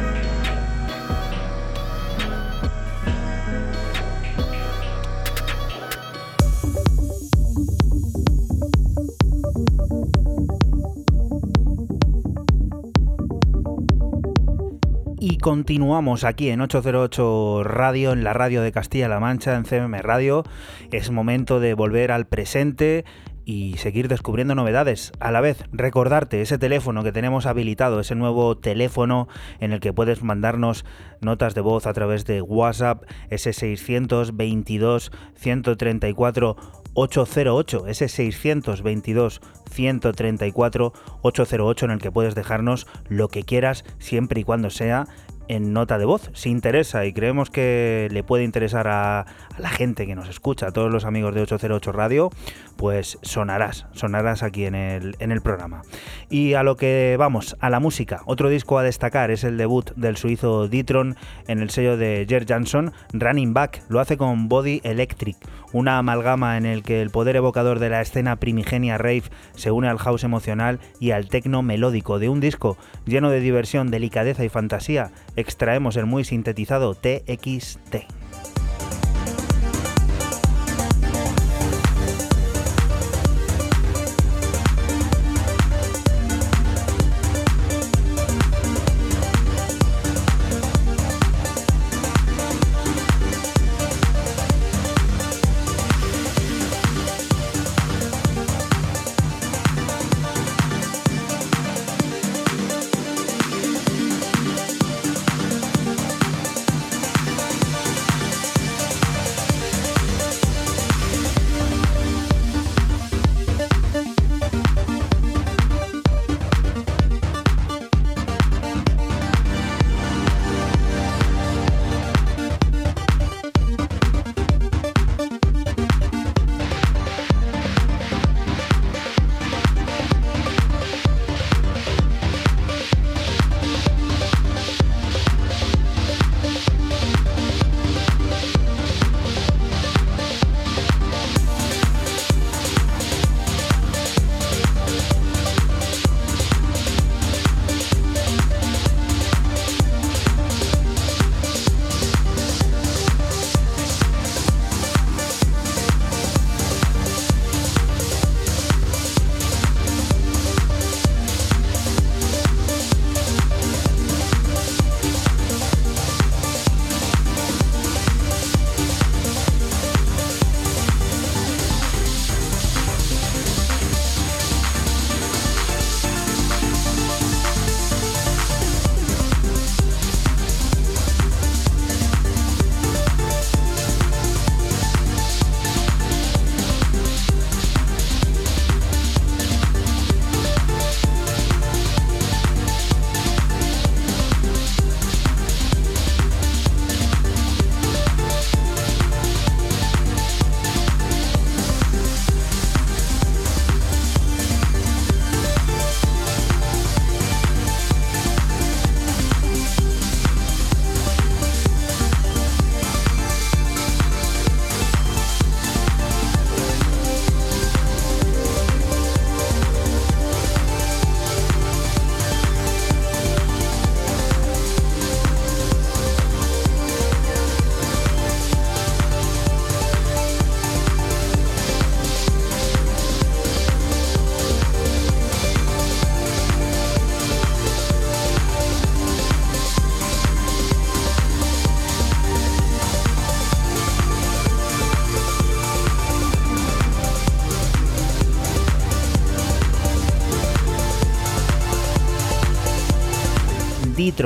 [15.46, 20.44] Continuamos aquí en 808 Radio, en la radio de Castilla-La Mancha, en CMM Radio.
[20.92, 23.06] Es momento de volver al presente
[23.46, 25.12] y seguir descubriendo novedades.
[25.20, 29.28] A la vez, recordarte ese teléfono que tenemos habilitado, ese nuevo teléfono
[29.60, 30.84] en el que puedes mandarnos
[31.22, 36.56] notas de voz a través de WhatsApp, ese 622 134
[36.96, 44.44] 808, ese 622 134 808 en el que puedes dejarnos lo que quieras siempre y
[44.44, 45.06] cuando sea
[45.48, 46.30] en nota de voz.
[46.34, 49.26] Si interesa y creemos que le puede interesar a,
[49.58, 52.30] la gente que nos escucha, a todos los amigos de 808 Radio,
[52.76, 55.82] pues sonarás, sonarás aquí en el, en el programa.
[56.30, 58.22] Y a lo que vamos, a la música.
[58.26, 61.16] Otro disco a destacar es el debut del suizo Ditron
[61.48, 63.84] en el sello de Jer Jansson, Running Back.
[63.90, 65.38] Lo hace con Body Electric,
[65.72, 69.24] una amalgama en el que el poder evocador de la escena primigenia rave
[69.56, 73.92] se une al house emocional y al techno melódico de un disco lleno de diversión,
[73.92, 75.12] delicadeza y fantasía.
[75.36, 78.25] Extraemos el muy sintetizado TXT.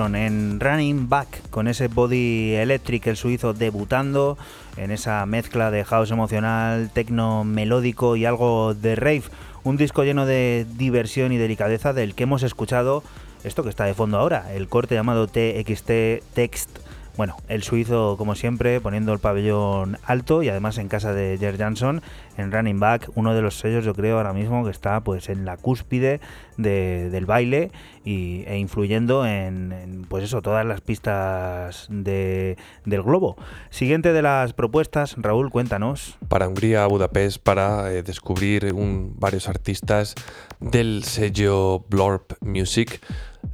[0.05, 4.37] En Running Back, con ese body electric, el suizo debutando
[4.77, 9.23] en esa mezcla de house emocional, tecno melódico y algo de rave.
[9.65, 13.03] Un disco lleno de diversión y delicadeza del que hemos escuchado
[13.43, 15.91] esto que está de fondo ahora, el corte llamado TXT
[16.33, 16.78] Text
[17.19, 21.57] bueno, el suizo, como siempre, poniendo el pabellón alto y además en casa de Jer
[21.57, 22.01] Jansson,
[22.37, 25.43] en Running Back, uno de los sellos, yo creo, ahora mismo que está pues en
[25.43, 26.21] la cúspide
[26.55, 27.71] del baile
[28.05, 32.55] y, e influyendo en, pues eso, todas las pistas del
[33.03, 33.35] globo.
[33.69, 36.17] Siguiente de las propuestas, Raúl, cuéntanos.
[36.29, 38.73] Para Hungría, Budapest, para eh, descubrir
[39.17, 40.15] varios artistas
[40.61, 43.01] del sello Blorp Music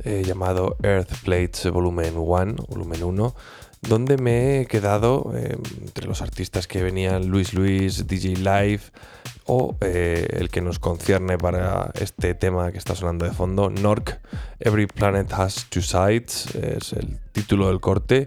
[0.04, 3.36] eh, llamado Earth Plates Volumen 1, volumen 1,
[3.82, 8.82] donde me he quedado eh, entre los artistas que venían Luis Luis, DJ Live
[9.46, 14.20] o eh, el que nos concierne para este tema que está sonando de fondo, Nork,
[14.60, 18.26] Every Planet Has Two Sides, es el título del corte.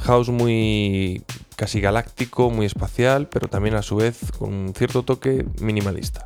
[0.00, 1.24] House muy
[1.56, 6.24] casi galáctico, muy espacial, pero también a su vez con un cierto toque minimalista.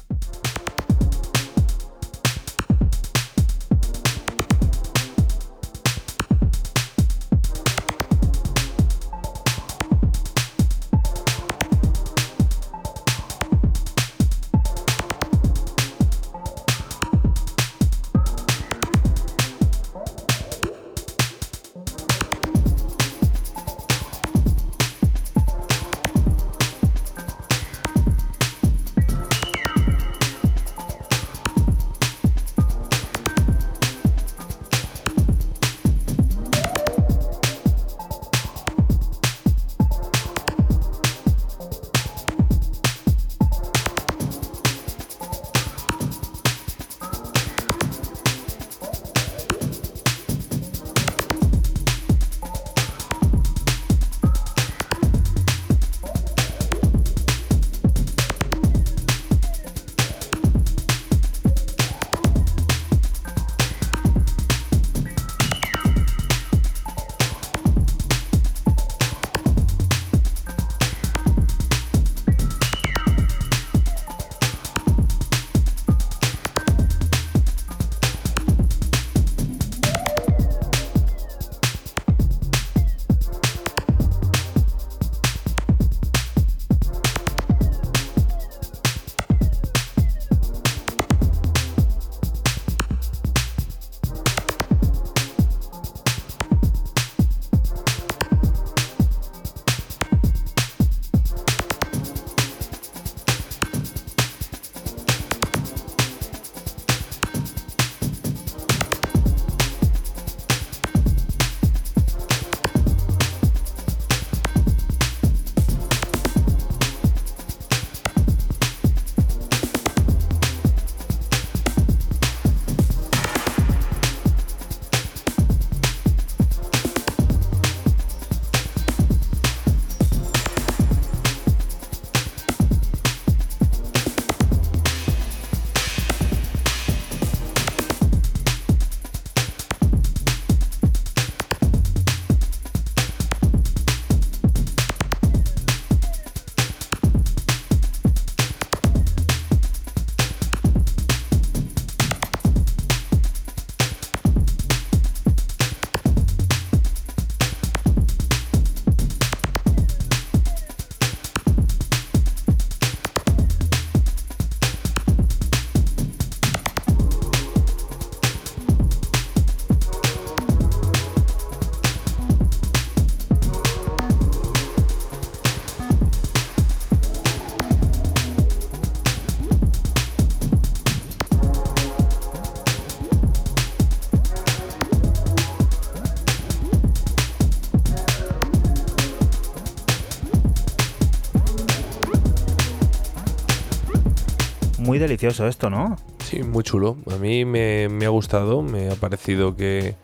[195.11, 195.97] Delicioso esto, ¿no?
[196.24, 196.97] Sí, muy chulo.
[197.11, 199.97] A mí me, ha gustado, me ha parecido que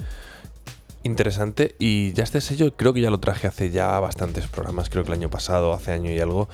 [1.05, 5.05] interesante y ya este sello creo que ya lo traje hace ya bastantes programas, creo
[5.05, 6.49] que el año pasado, hace año y algo,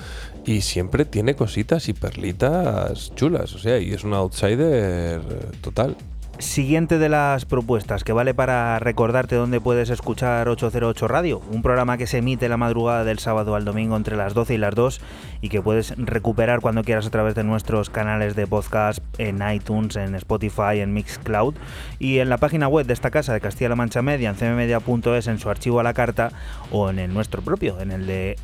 [0.45, 5.23] y siempre tiene cositas y perlitas chulas, o sea, y es un outsider
[5.63, 5.97] total.
[6.43, 11.97] Siguiente de las propuestas, que vale para recordarte dónde puedes escuchar 808 Radio, un programa
[11.97, 15.01] que se emite la madrugada del sábado al domingo entre las 12 y las 2
[15.41, 19.95] y que puedes recuperar cuando quieras a través de nuestros canales de podcast en iTunes,
[19.95, 21.55] en Spotify, en Mixcloud
[22.01, 25.39] y en la página web de esta casa de Castilla-La Mancha Media, en cmmedia.es, en
[25.39, 26.33] su archivo a la carta
[26.73, 28.37] o en el nuestro propio, en el de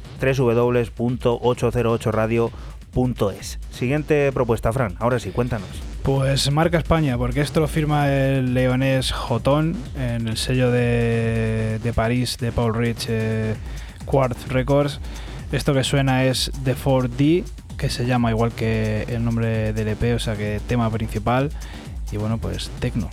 [2.99, 3.59] www.808radio.es.
[3.71, 5.69] Siguiente propuesta, Fran, ahora sí, cuéntanos.
[6.03, 12.39] Pues marca España, porque esto lo firma el leonés Jotón en el sello de, París
[12.39, 13.55] de Paul Rich eh,
[14.05, 15.01] Quartz Records.
[15.53, 17.45] Esto que suena es The 4D,
[17.77, 21.51] que se llama igual que el nombre del EP, o sea que tema principal.
[22.11, 23.11] Y bueno, pues Tecno.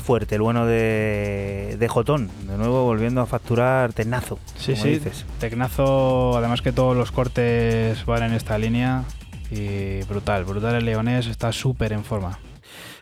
[0.00, 2.30] Fuerte, el bueno de, de Jotón.
[2.46, 4.38] De nuevo volviendo a facturar Tecnazo.
[4.56, 5.26] Sí, sí, dices.
[5.40, 9.04] Tecnazo, además que todos los cortes van en esta línea.
[9.50, 12.38] Y brutal, brutal el leonés, está súper en forma.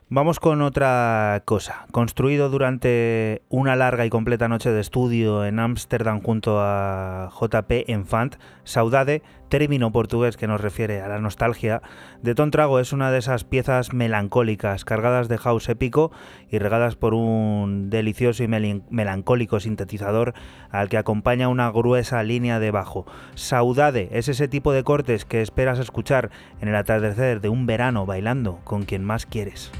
[0.09, 1.86] Vamos con otra cosa.
[1.93, 8.35] Construido durante una larga y completa noche de estudio en Ámsterdam junto a JP Enfant,
[8.65, 11.82] Saudade, término portugués que nos refiere a la nostalgia,
[12.22, 16.12] de Ton Trago es una de esas piezas melancólicas, cargadas de house épico
[16.48, 20.32] y regadas por un delicioso y melancólico sintetizador
[20.70, 23.05] al que acompaña una gruesa línea de bajo.
[23.35, 26.31] Saudade es ese tipo de cortes que esperas escuchar
[26.62, 29.70] en el atardecer de un verano bailando con quien más quieres.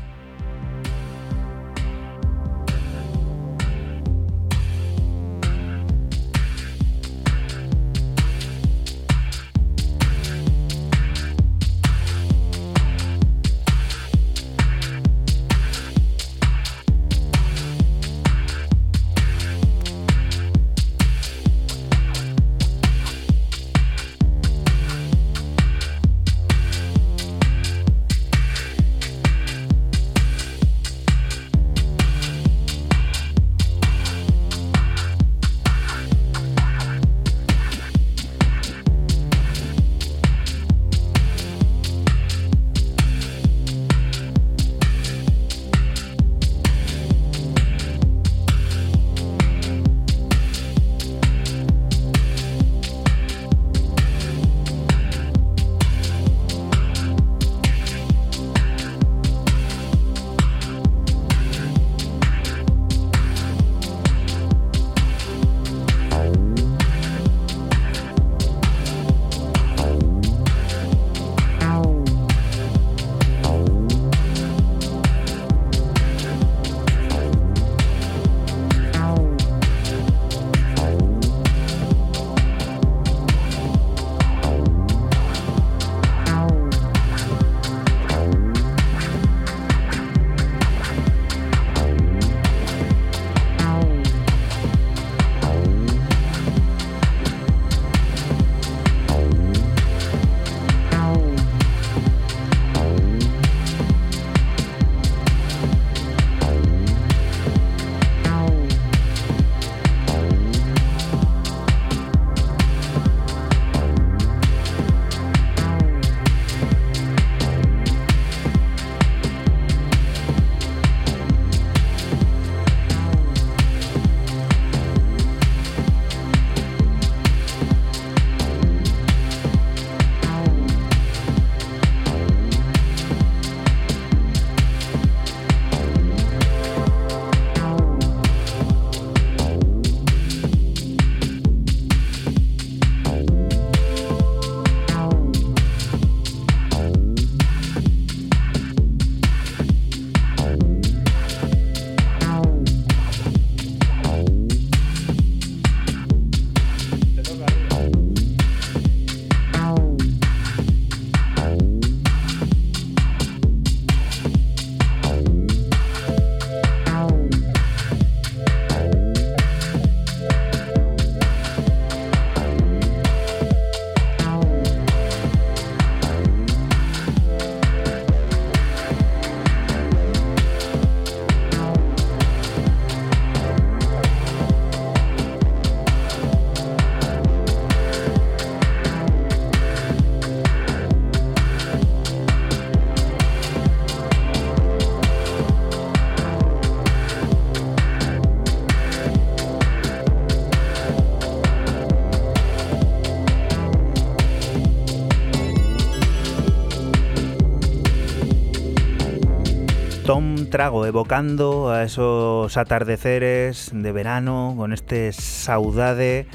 [210.61, 216.27] Evocando a esos atardeceres de verano con este saudade.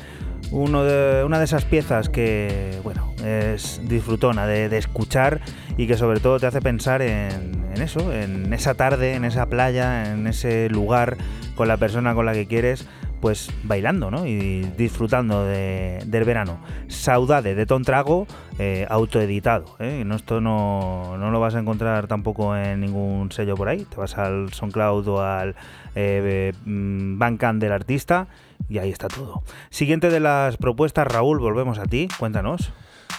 [0.52, 5.42] De, una de esas piezas que, bueno, es disfrutona de, escuchar
[5.78, 9.46] y que sobre todo te hace pensar en, en eso, en esa tarde, en esa
[9.46, 11.18] playa, en ese lugar
[11.56, 12.88] con la persona con la que quieres
[13.26, 14.28] pues bailando ¿no?
[14.28, 16.60] y disfrutando de, del verano.
[16.90, 18.28] Saudade de Ton Trago,
[18.60, 19.78] eh, autoeditado.
[19.80, 20.04] ¿eh?
[20.06, 23.84] No, esto no, no, lo vas a encontrar tampoco en ningún sello por ahí.
[23.86, 25.56] Te vas al SoundCloud o al
[25.96, 27.18] eh, mm,
[27.58, 28.28] del artista
[28.70, 29.42] y ahí está todo.
[29.72, 32.08] Siguiente de las propuestas, Raúl, volvemos a ti.
[32.20, 32.74] Cuéntanos.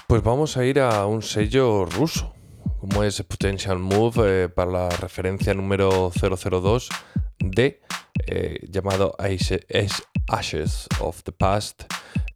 [0.07, 2.33] Pues vamos a ir a un sello ruso,
[2.79, 6.91] como es Potential Move, eh, para la referencia número 002
[7.51, 7.81] de
[8.27, 11.85] eh, llamado Ashes of the Past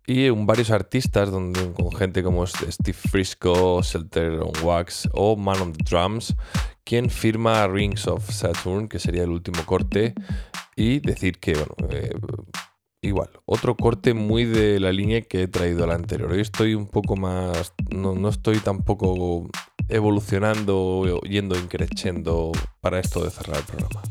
[0.06, 5.72] y varios artistas donde, con gente como Steve Frisco, Shelter on Wax o Man on
[5.72, 6.34] the Drums,
[6.82, 10.14] quien firma Rings of Saturn, que sería el último corte,
[10.74, 12.12] y decir que, bueno, eh,
[13.02, 16.32] igual, otro corte muy de la línea que he traído al anterior.
[16.32, 19.48] Hoy estoy un poco más, no, no estoy tampoco
[19.88, 22.50] evolucionando, yendo increciendo
[22.80, 24.02] para esto de cerrar el programa.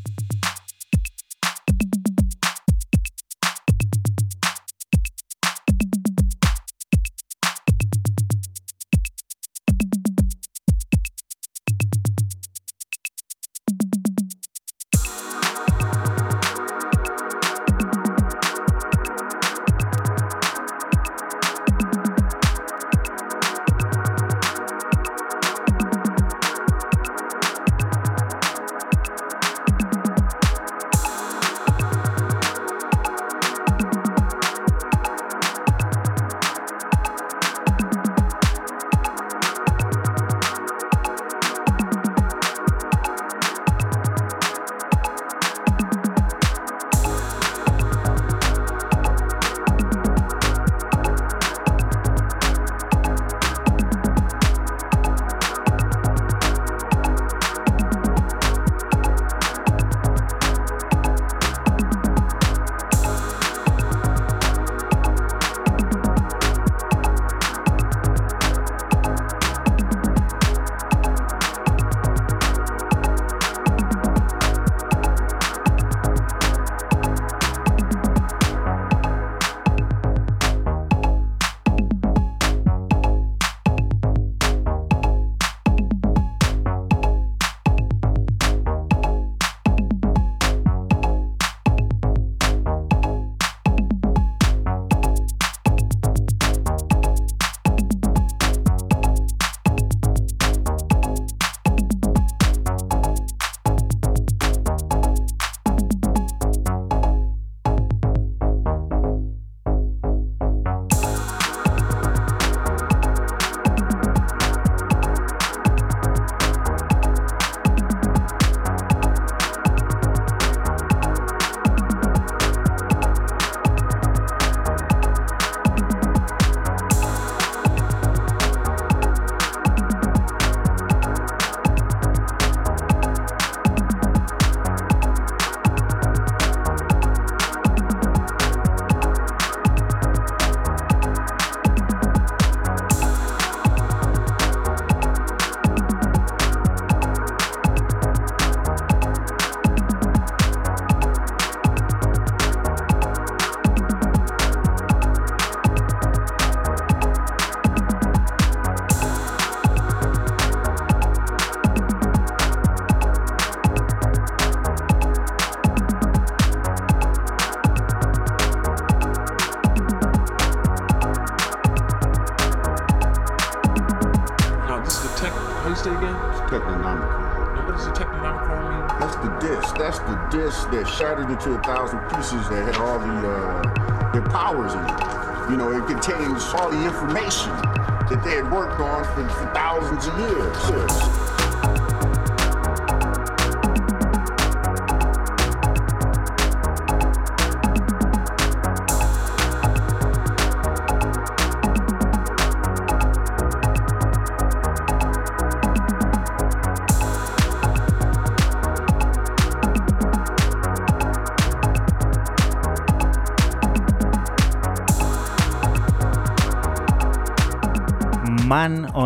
[185.50, 190.06] You know, it contains all the information that they had worked on for, for thousands
[190.06, 191.19] of years.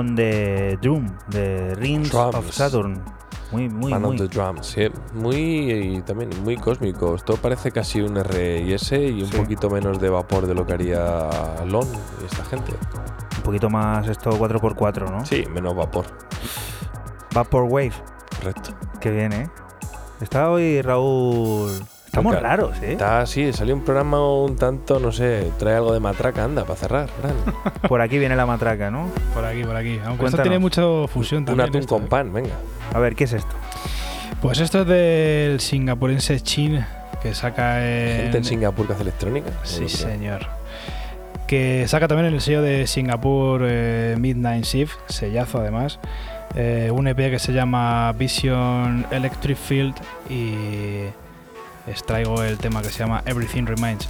[0.04, 2.36] Man on the Drum de Rings Drums.
[2.36, 3.02] of Saturn.
[3.52, 4.16] Muy, muy, Man muy.
[4.16, 4.88] of the Drums, sí.
[5.14, 7.16] Muy, y también muy cósmico.
[7.16, 9.38] Esto parece casi un RS y un Sí.
[9.38, 11.30] poquito menos de vapor de lo que haría
[11.66, 11.88] Lon
[12.22, 12.72] y esta gente.
[13.38, 15.26] Un poquito más esto 4x4, ¿no?
[15.26, 16.06] Sí, menos vapor.
[17.34, 17.94] Vaporwave.
[18.40, 18.72] Correcto.
[19.00, 19.50] Qué bien, ¿eh?
[20.22, 21.72] Está hoy Raúl.
[22.06, 22.92] Estamos raros, ¿eh?
[22.94, 26.76] Está así, salió un programa un tanto, no sé, trae algo de matraca, anda, para
[26.76, 27.10] cerrar.
[27.90, 29.08] Por aquí viene la matraca, ¿no?
[29.54, 30.00] Aquí, por aquí.
[30.06, 31.70] Aunque esto tiene mucha fusión un también.
[31.70, 32.08] atún esto, con ¿eh?
[32.10, 32.56] pan, venga.
[32.94, 33.56] A ver, ¿qué es esto?
[34.42, 36.84] Pues esto es del singapurense Chin,
[37.22, 38.22] que saca en...
[38.24, 39.52] Gente en Singapur que hace electrónica.
[39.64, 40.48] Sí, señor.
[41.48, 46.00] Que saca también en el sello de Singapur eh, Midnight Shift, sellazo además.
[46.56, 49.96] eh, un EP que se llama Vision Electric Field
[50.30, 51.04] y
[51.88, 54.08] extraigo el tema que se llama Everything Remains.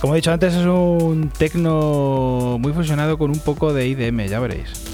[0.00, 4.38] Como he dicho antes, es un tecno muy fusionado con un poco de IDM, ya
[4.38, 4.87] veréis.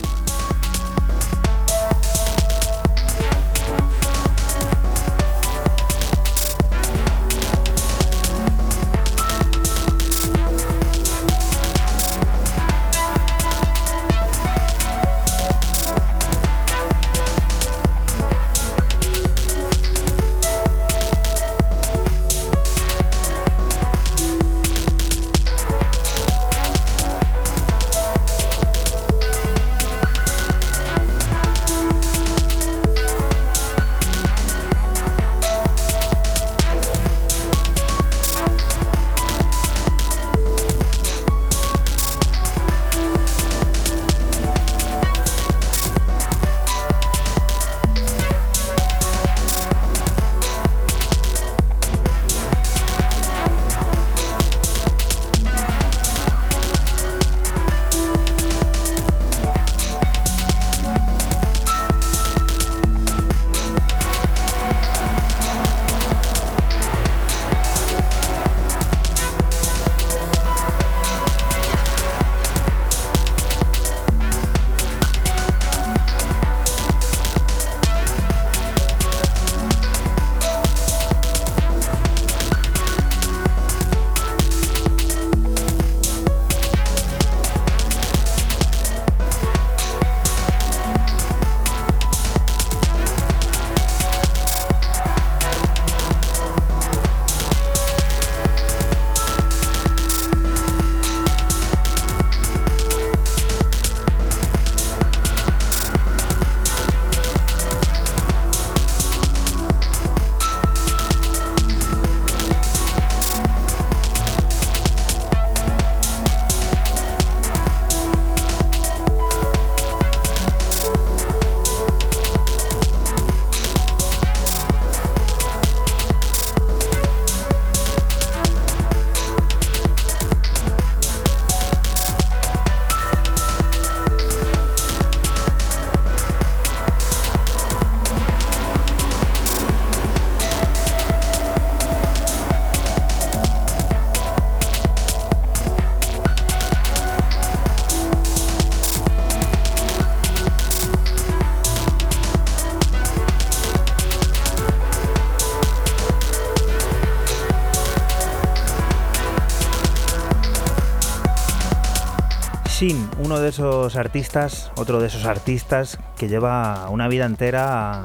[163.25, 168.03] Uno de esos artistas, otro de esos artistas que lleva una vida entera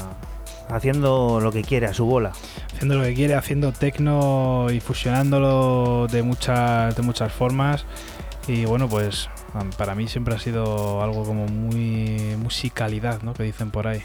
[0.69, 2.31] haciendo lo que quiere a su bola.
[2.73, 7.85] haciendo lo que quiere, haciendo tecno y fusionándolo de muchas, de muchas formas.
[8.47, 9.29] Y bueno, pues
[9.77, 13.33] para mí siempre ha sido algo como muy musicalidad, ¿no?
[13.33, 14.01] Que dicen por ahí.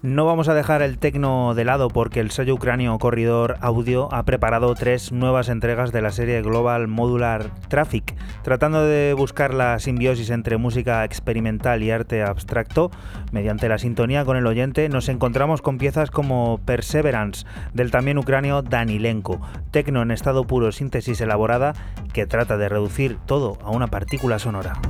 [0.00, 4.22] No vamos a dejar el tecno de lado porque el sello ucranio Corridor Audio ha
[4.22, 8.07] preparado tres nuevas entregas de la serie Global Modular Traffic,
[8.48, 12.90] tratando de buscar la simbiosis entre música experimental y arte abstracto.
[13.30, 17.44] Mediante la sintonía con el oyente nos encontramos con piezas como Perseverance
[17.74, 19.38] del también ucranio Danilenko,
[19.70, 21.74] tecno en estado puro síntesis elaborada
[22.14, 24.80] que trata de reducir todo a una partícula sonora.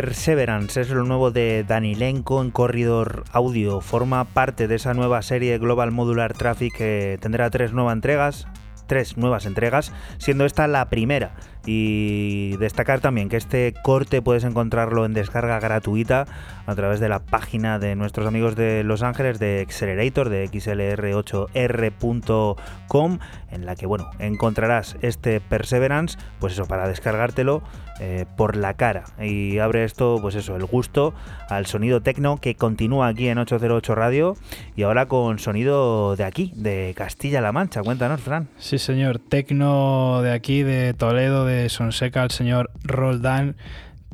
[0.00, 3.82] Perseverance es lo nuevo de Danilenko en Corridor Audio.
[3.82, 8.46] Forma parte de esa nueva serie Global Modular Traffic que tendrá tres nuevas entregas,
[8.86, 11.34] tres nuevas entregas, siendo esta la primera.
[11.66, 16.24] Y destacar también que este corte puedes encontrarlo en descarga gratuita
[16.64, 23.18] a través de la página de nuestros amigos de Los Ángeles de Accelerator de xlr8r.com
[23.50, 27.62] en la que bueno, encontrarás este Perseverance, pues eso, para descargártelo
[28.02, 29.04] eh, por la cara.
[29.22, 31.12] Y abre esto, pues eso, el gusto
[31.50, 34.38] al sonido tecno que continúa aquí en 808 Radio
[34.74, 37.82] y ahora con sonido de aquí, de Castilla-La Mancha.
[37.82, 38.48] Cuéntanos, Fran.
[38.56, 43.56] Sí, señor, tecno de aquí, de Toledo, de Sonseca, el señor Roldán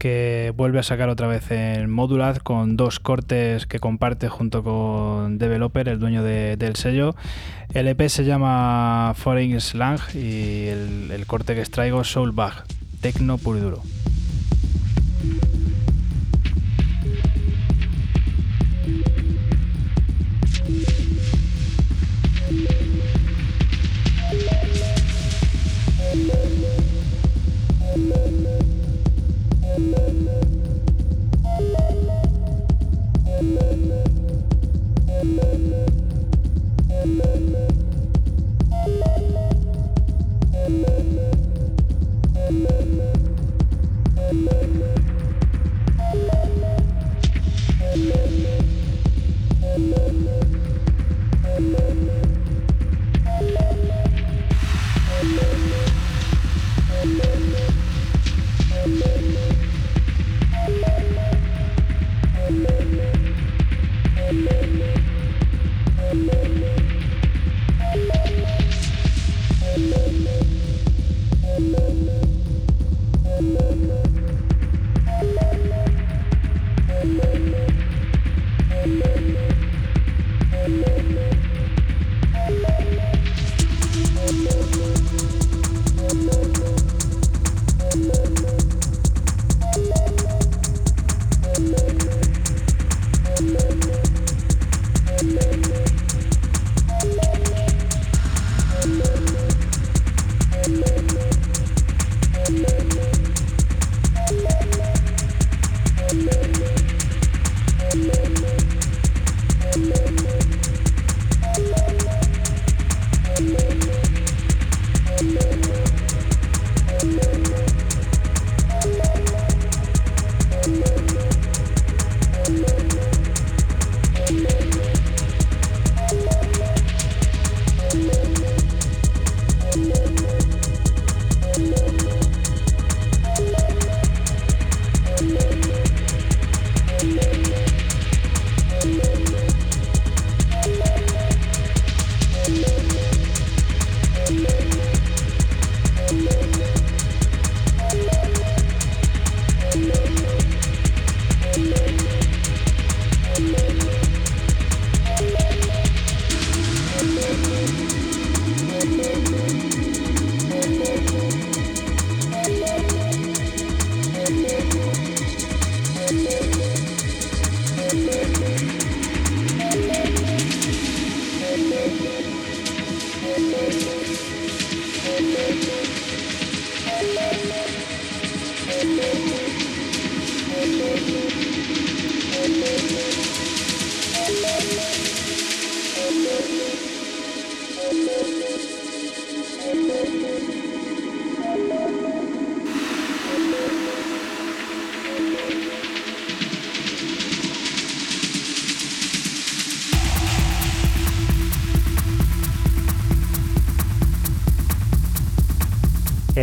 [0.01, 5.39] que vuelve a sacar otra vez en Modular con dos cortes que comparte junto con
[5.39, 7.15] Developer, el dueño del sello.
[7.73, 12.65] El EP se llama Foreign Slang y el, el corte que extraigo Soul Bag
[13.07, 13.83] tecno puro duro.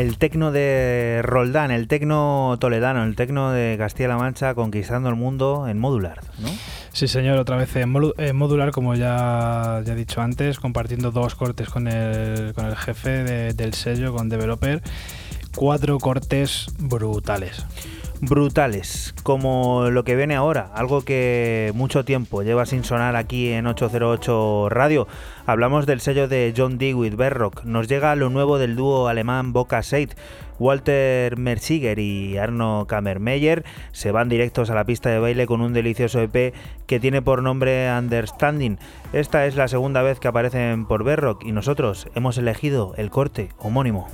[0.04, 5.68] El tecno de Roldán, el tecno toledano, el tecno de Castilla-La Mancha conquistando el mundo
[5.70, 6.50] en modular, ¿no?
[6.92, 11.70] Sí, señor, otra vez en, modular, como ya, ya, he dicho antes, compartiendo dos cortes
[11.70, 14.82] con el, con el jefe del sello, con Developer.
[15.56, 17.66] Cuatro cortes brutales
[18.26, 23.68] brutales, como lo que viene ahora, algo que mucho tiempo lleva sin sonar aquí en
[23.68, 25.08] 808 Radio.
[25.45, 27.65] Hablamos del sello de John Dewey Berrock.
[27.65, 30.11] Nos llega lo nuevo del dúo alemán Boca Seid.
[30.57, 35.74] Walter Merziger y Arno Kammermeyer se van directos a la pista de baile con un
[35.74, 36.53] delicioso EP
[36.88, 38.78] que tiene por nombre Understanding.
[39.11, 43.49] Esta es la segunda vez que aparecen por Berrock y nosotros hemos elegido el corte
[43.57, 44.07] homónimo.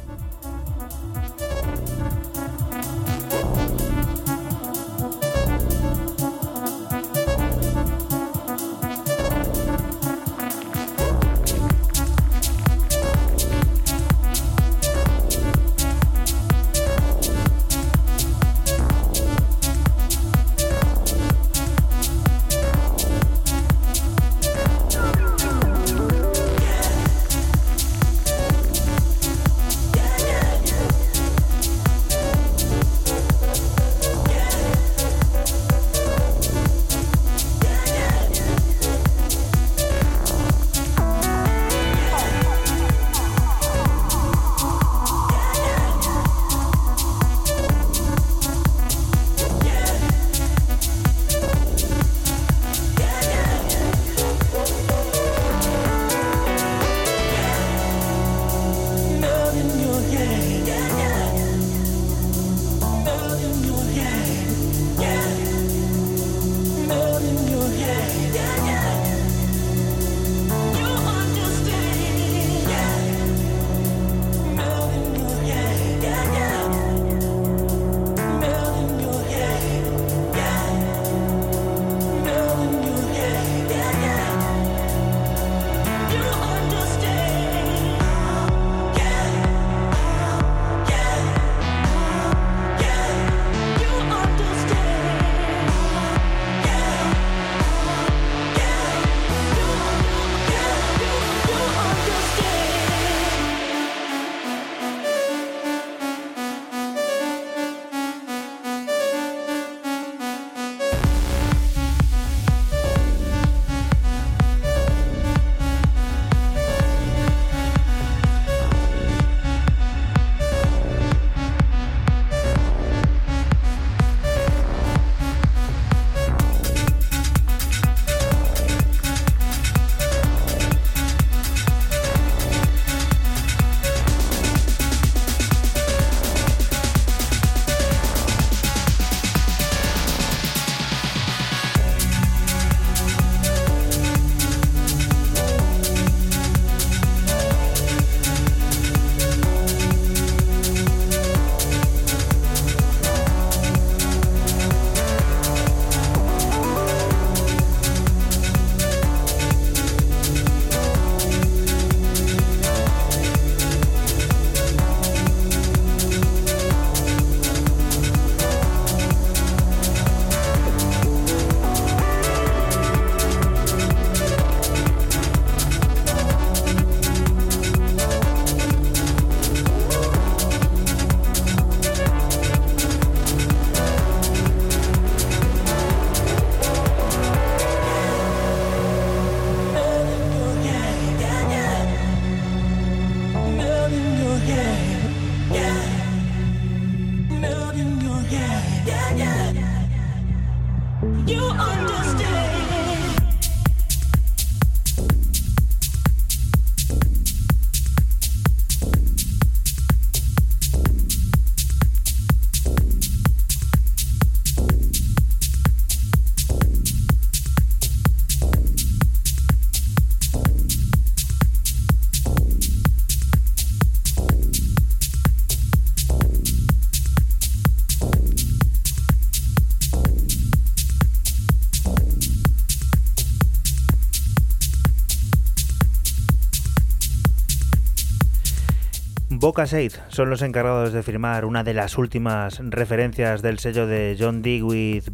[239.55, 244.41] 6 son los encargados de firmar una de las últimas referencias del sello de John
[244.41, 245.05] Dee with.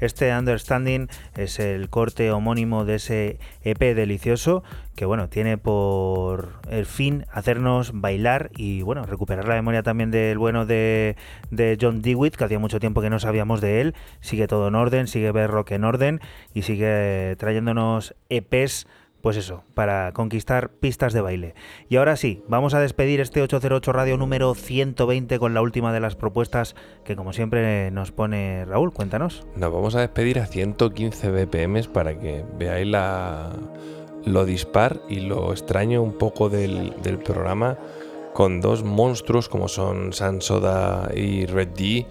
[0.00, 4.62] Este Understanding es el corte homónimo de ese EP delicioso
[4.96, 10.38] que bueno, tiene por el fin hacernos bailar y bueno, recuperar la memoria también del
[10.38, 11.16] bueno de,
[11.50, 13.94] de John Dewitt, que hacía mucho tiempo que no sabíamos de él.
[14.20, 16.20] Sigue todo en orden, sigue Berrock en orden
[16.52, 18.86] y sigue trayéndonos EPs
[19.22, 21.54] pues eso, para conquistar pistas de baile.
[21.88, 26.00] Y ahora sí, vamos a despedir este 808 Radio número 120 con la última de
[26.00, 26.74] las propuestas
[27.04, 29.46] que como siempre nos pone Raúl, cuéntanos.
[29.56, 33.52] Nos vamos a despedir a 115 BPM para que veáis la,
[34.24, 37.78] lo dispar y lo extraño un poco del, del programa
[38.32, 42.06] con dos monstruos como son Sansoda y Red D,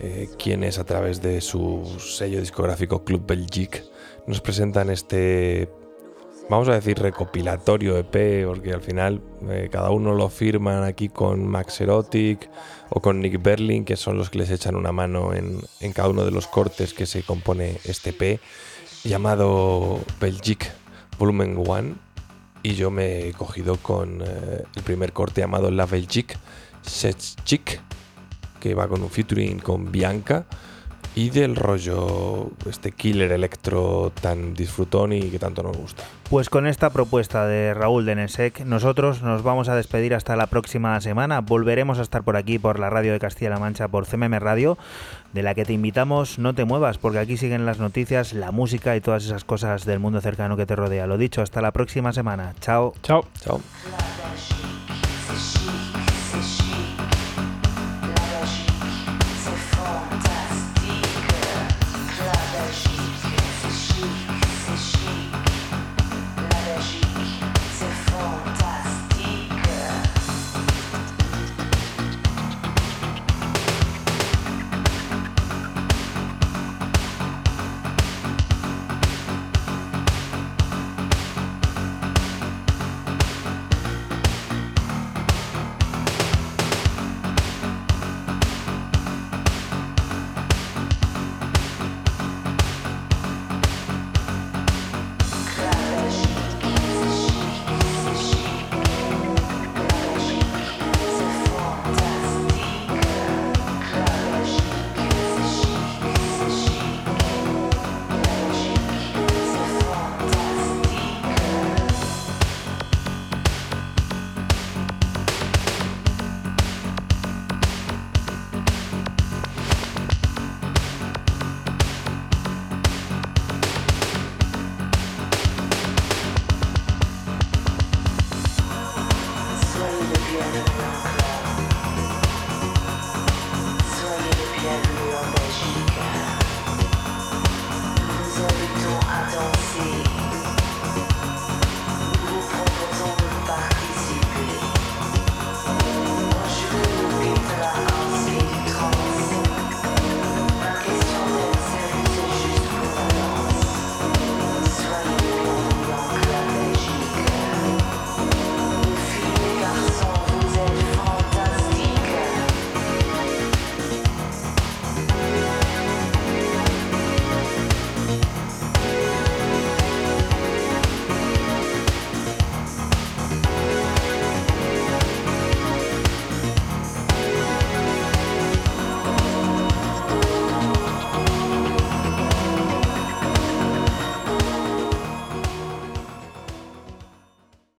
[0.00, 3.82] eh, quienes a través de su sello discográfico Club Belgique
[4.26, 5.68] nos presentan este
[6.48, 11.46] vamos a decir recopilatorio EP, porque al final eh, cada uno lo firman aquí con
[11.46, 12.48] Max Erotic
[12.90, 16.08] o con Nick Berlin, que son los que les echan una mano en, en cada
[16.08, 18.40] uno de los cortes que se compone este EP,
[19.04, 20.66] llamado Belgique
[21.18, 21.94] Volumen 1.
[22.62, 26.36] Y yo me he cogido con eh, el primer corte llamado La Belgique
[27.44, 27.80] Chic,
[28.60, 30.46] que va con un featuring con Bianca
[31.14, 36.04] y del rollo este killer electro tan disfrutón y que tanto nos gusta.
[36.28, 40.48] Pues con esta propuesta de Raúl de Nesek, nosotros nos vamos a despedir hasta la
[40.48, 41.40] próxima semana.
[41.40, 44.76] Volveremos a estar por aquí, por la radio de Castilla-La Mancha, por CMM Radio,
[45.32, 48.96] de la que te invitamos, no te muevas, porque aquí siguen las noticias, la música
[48.96, 51.06] y todas esas cosas del mundo cercano que te rodea.
[51.06, 52.54] Lo dicho, hasta la próxima semana.
[52.60, 52.92] Chao.
[53.02, 53.24] Chao.
[53.40, 53.60] Chao.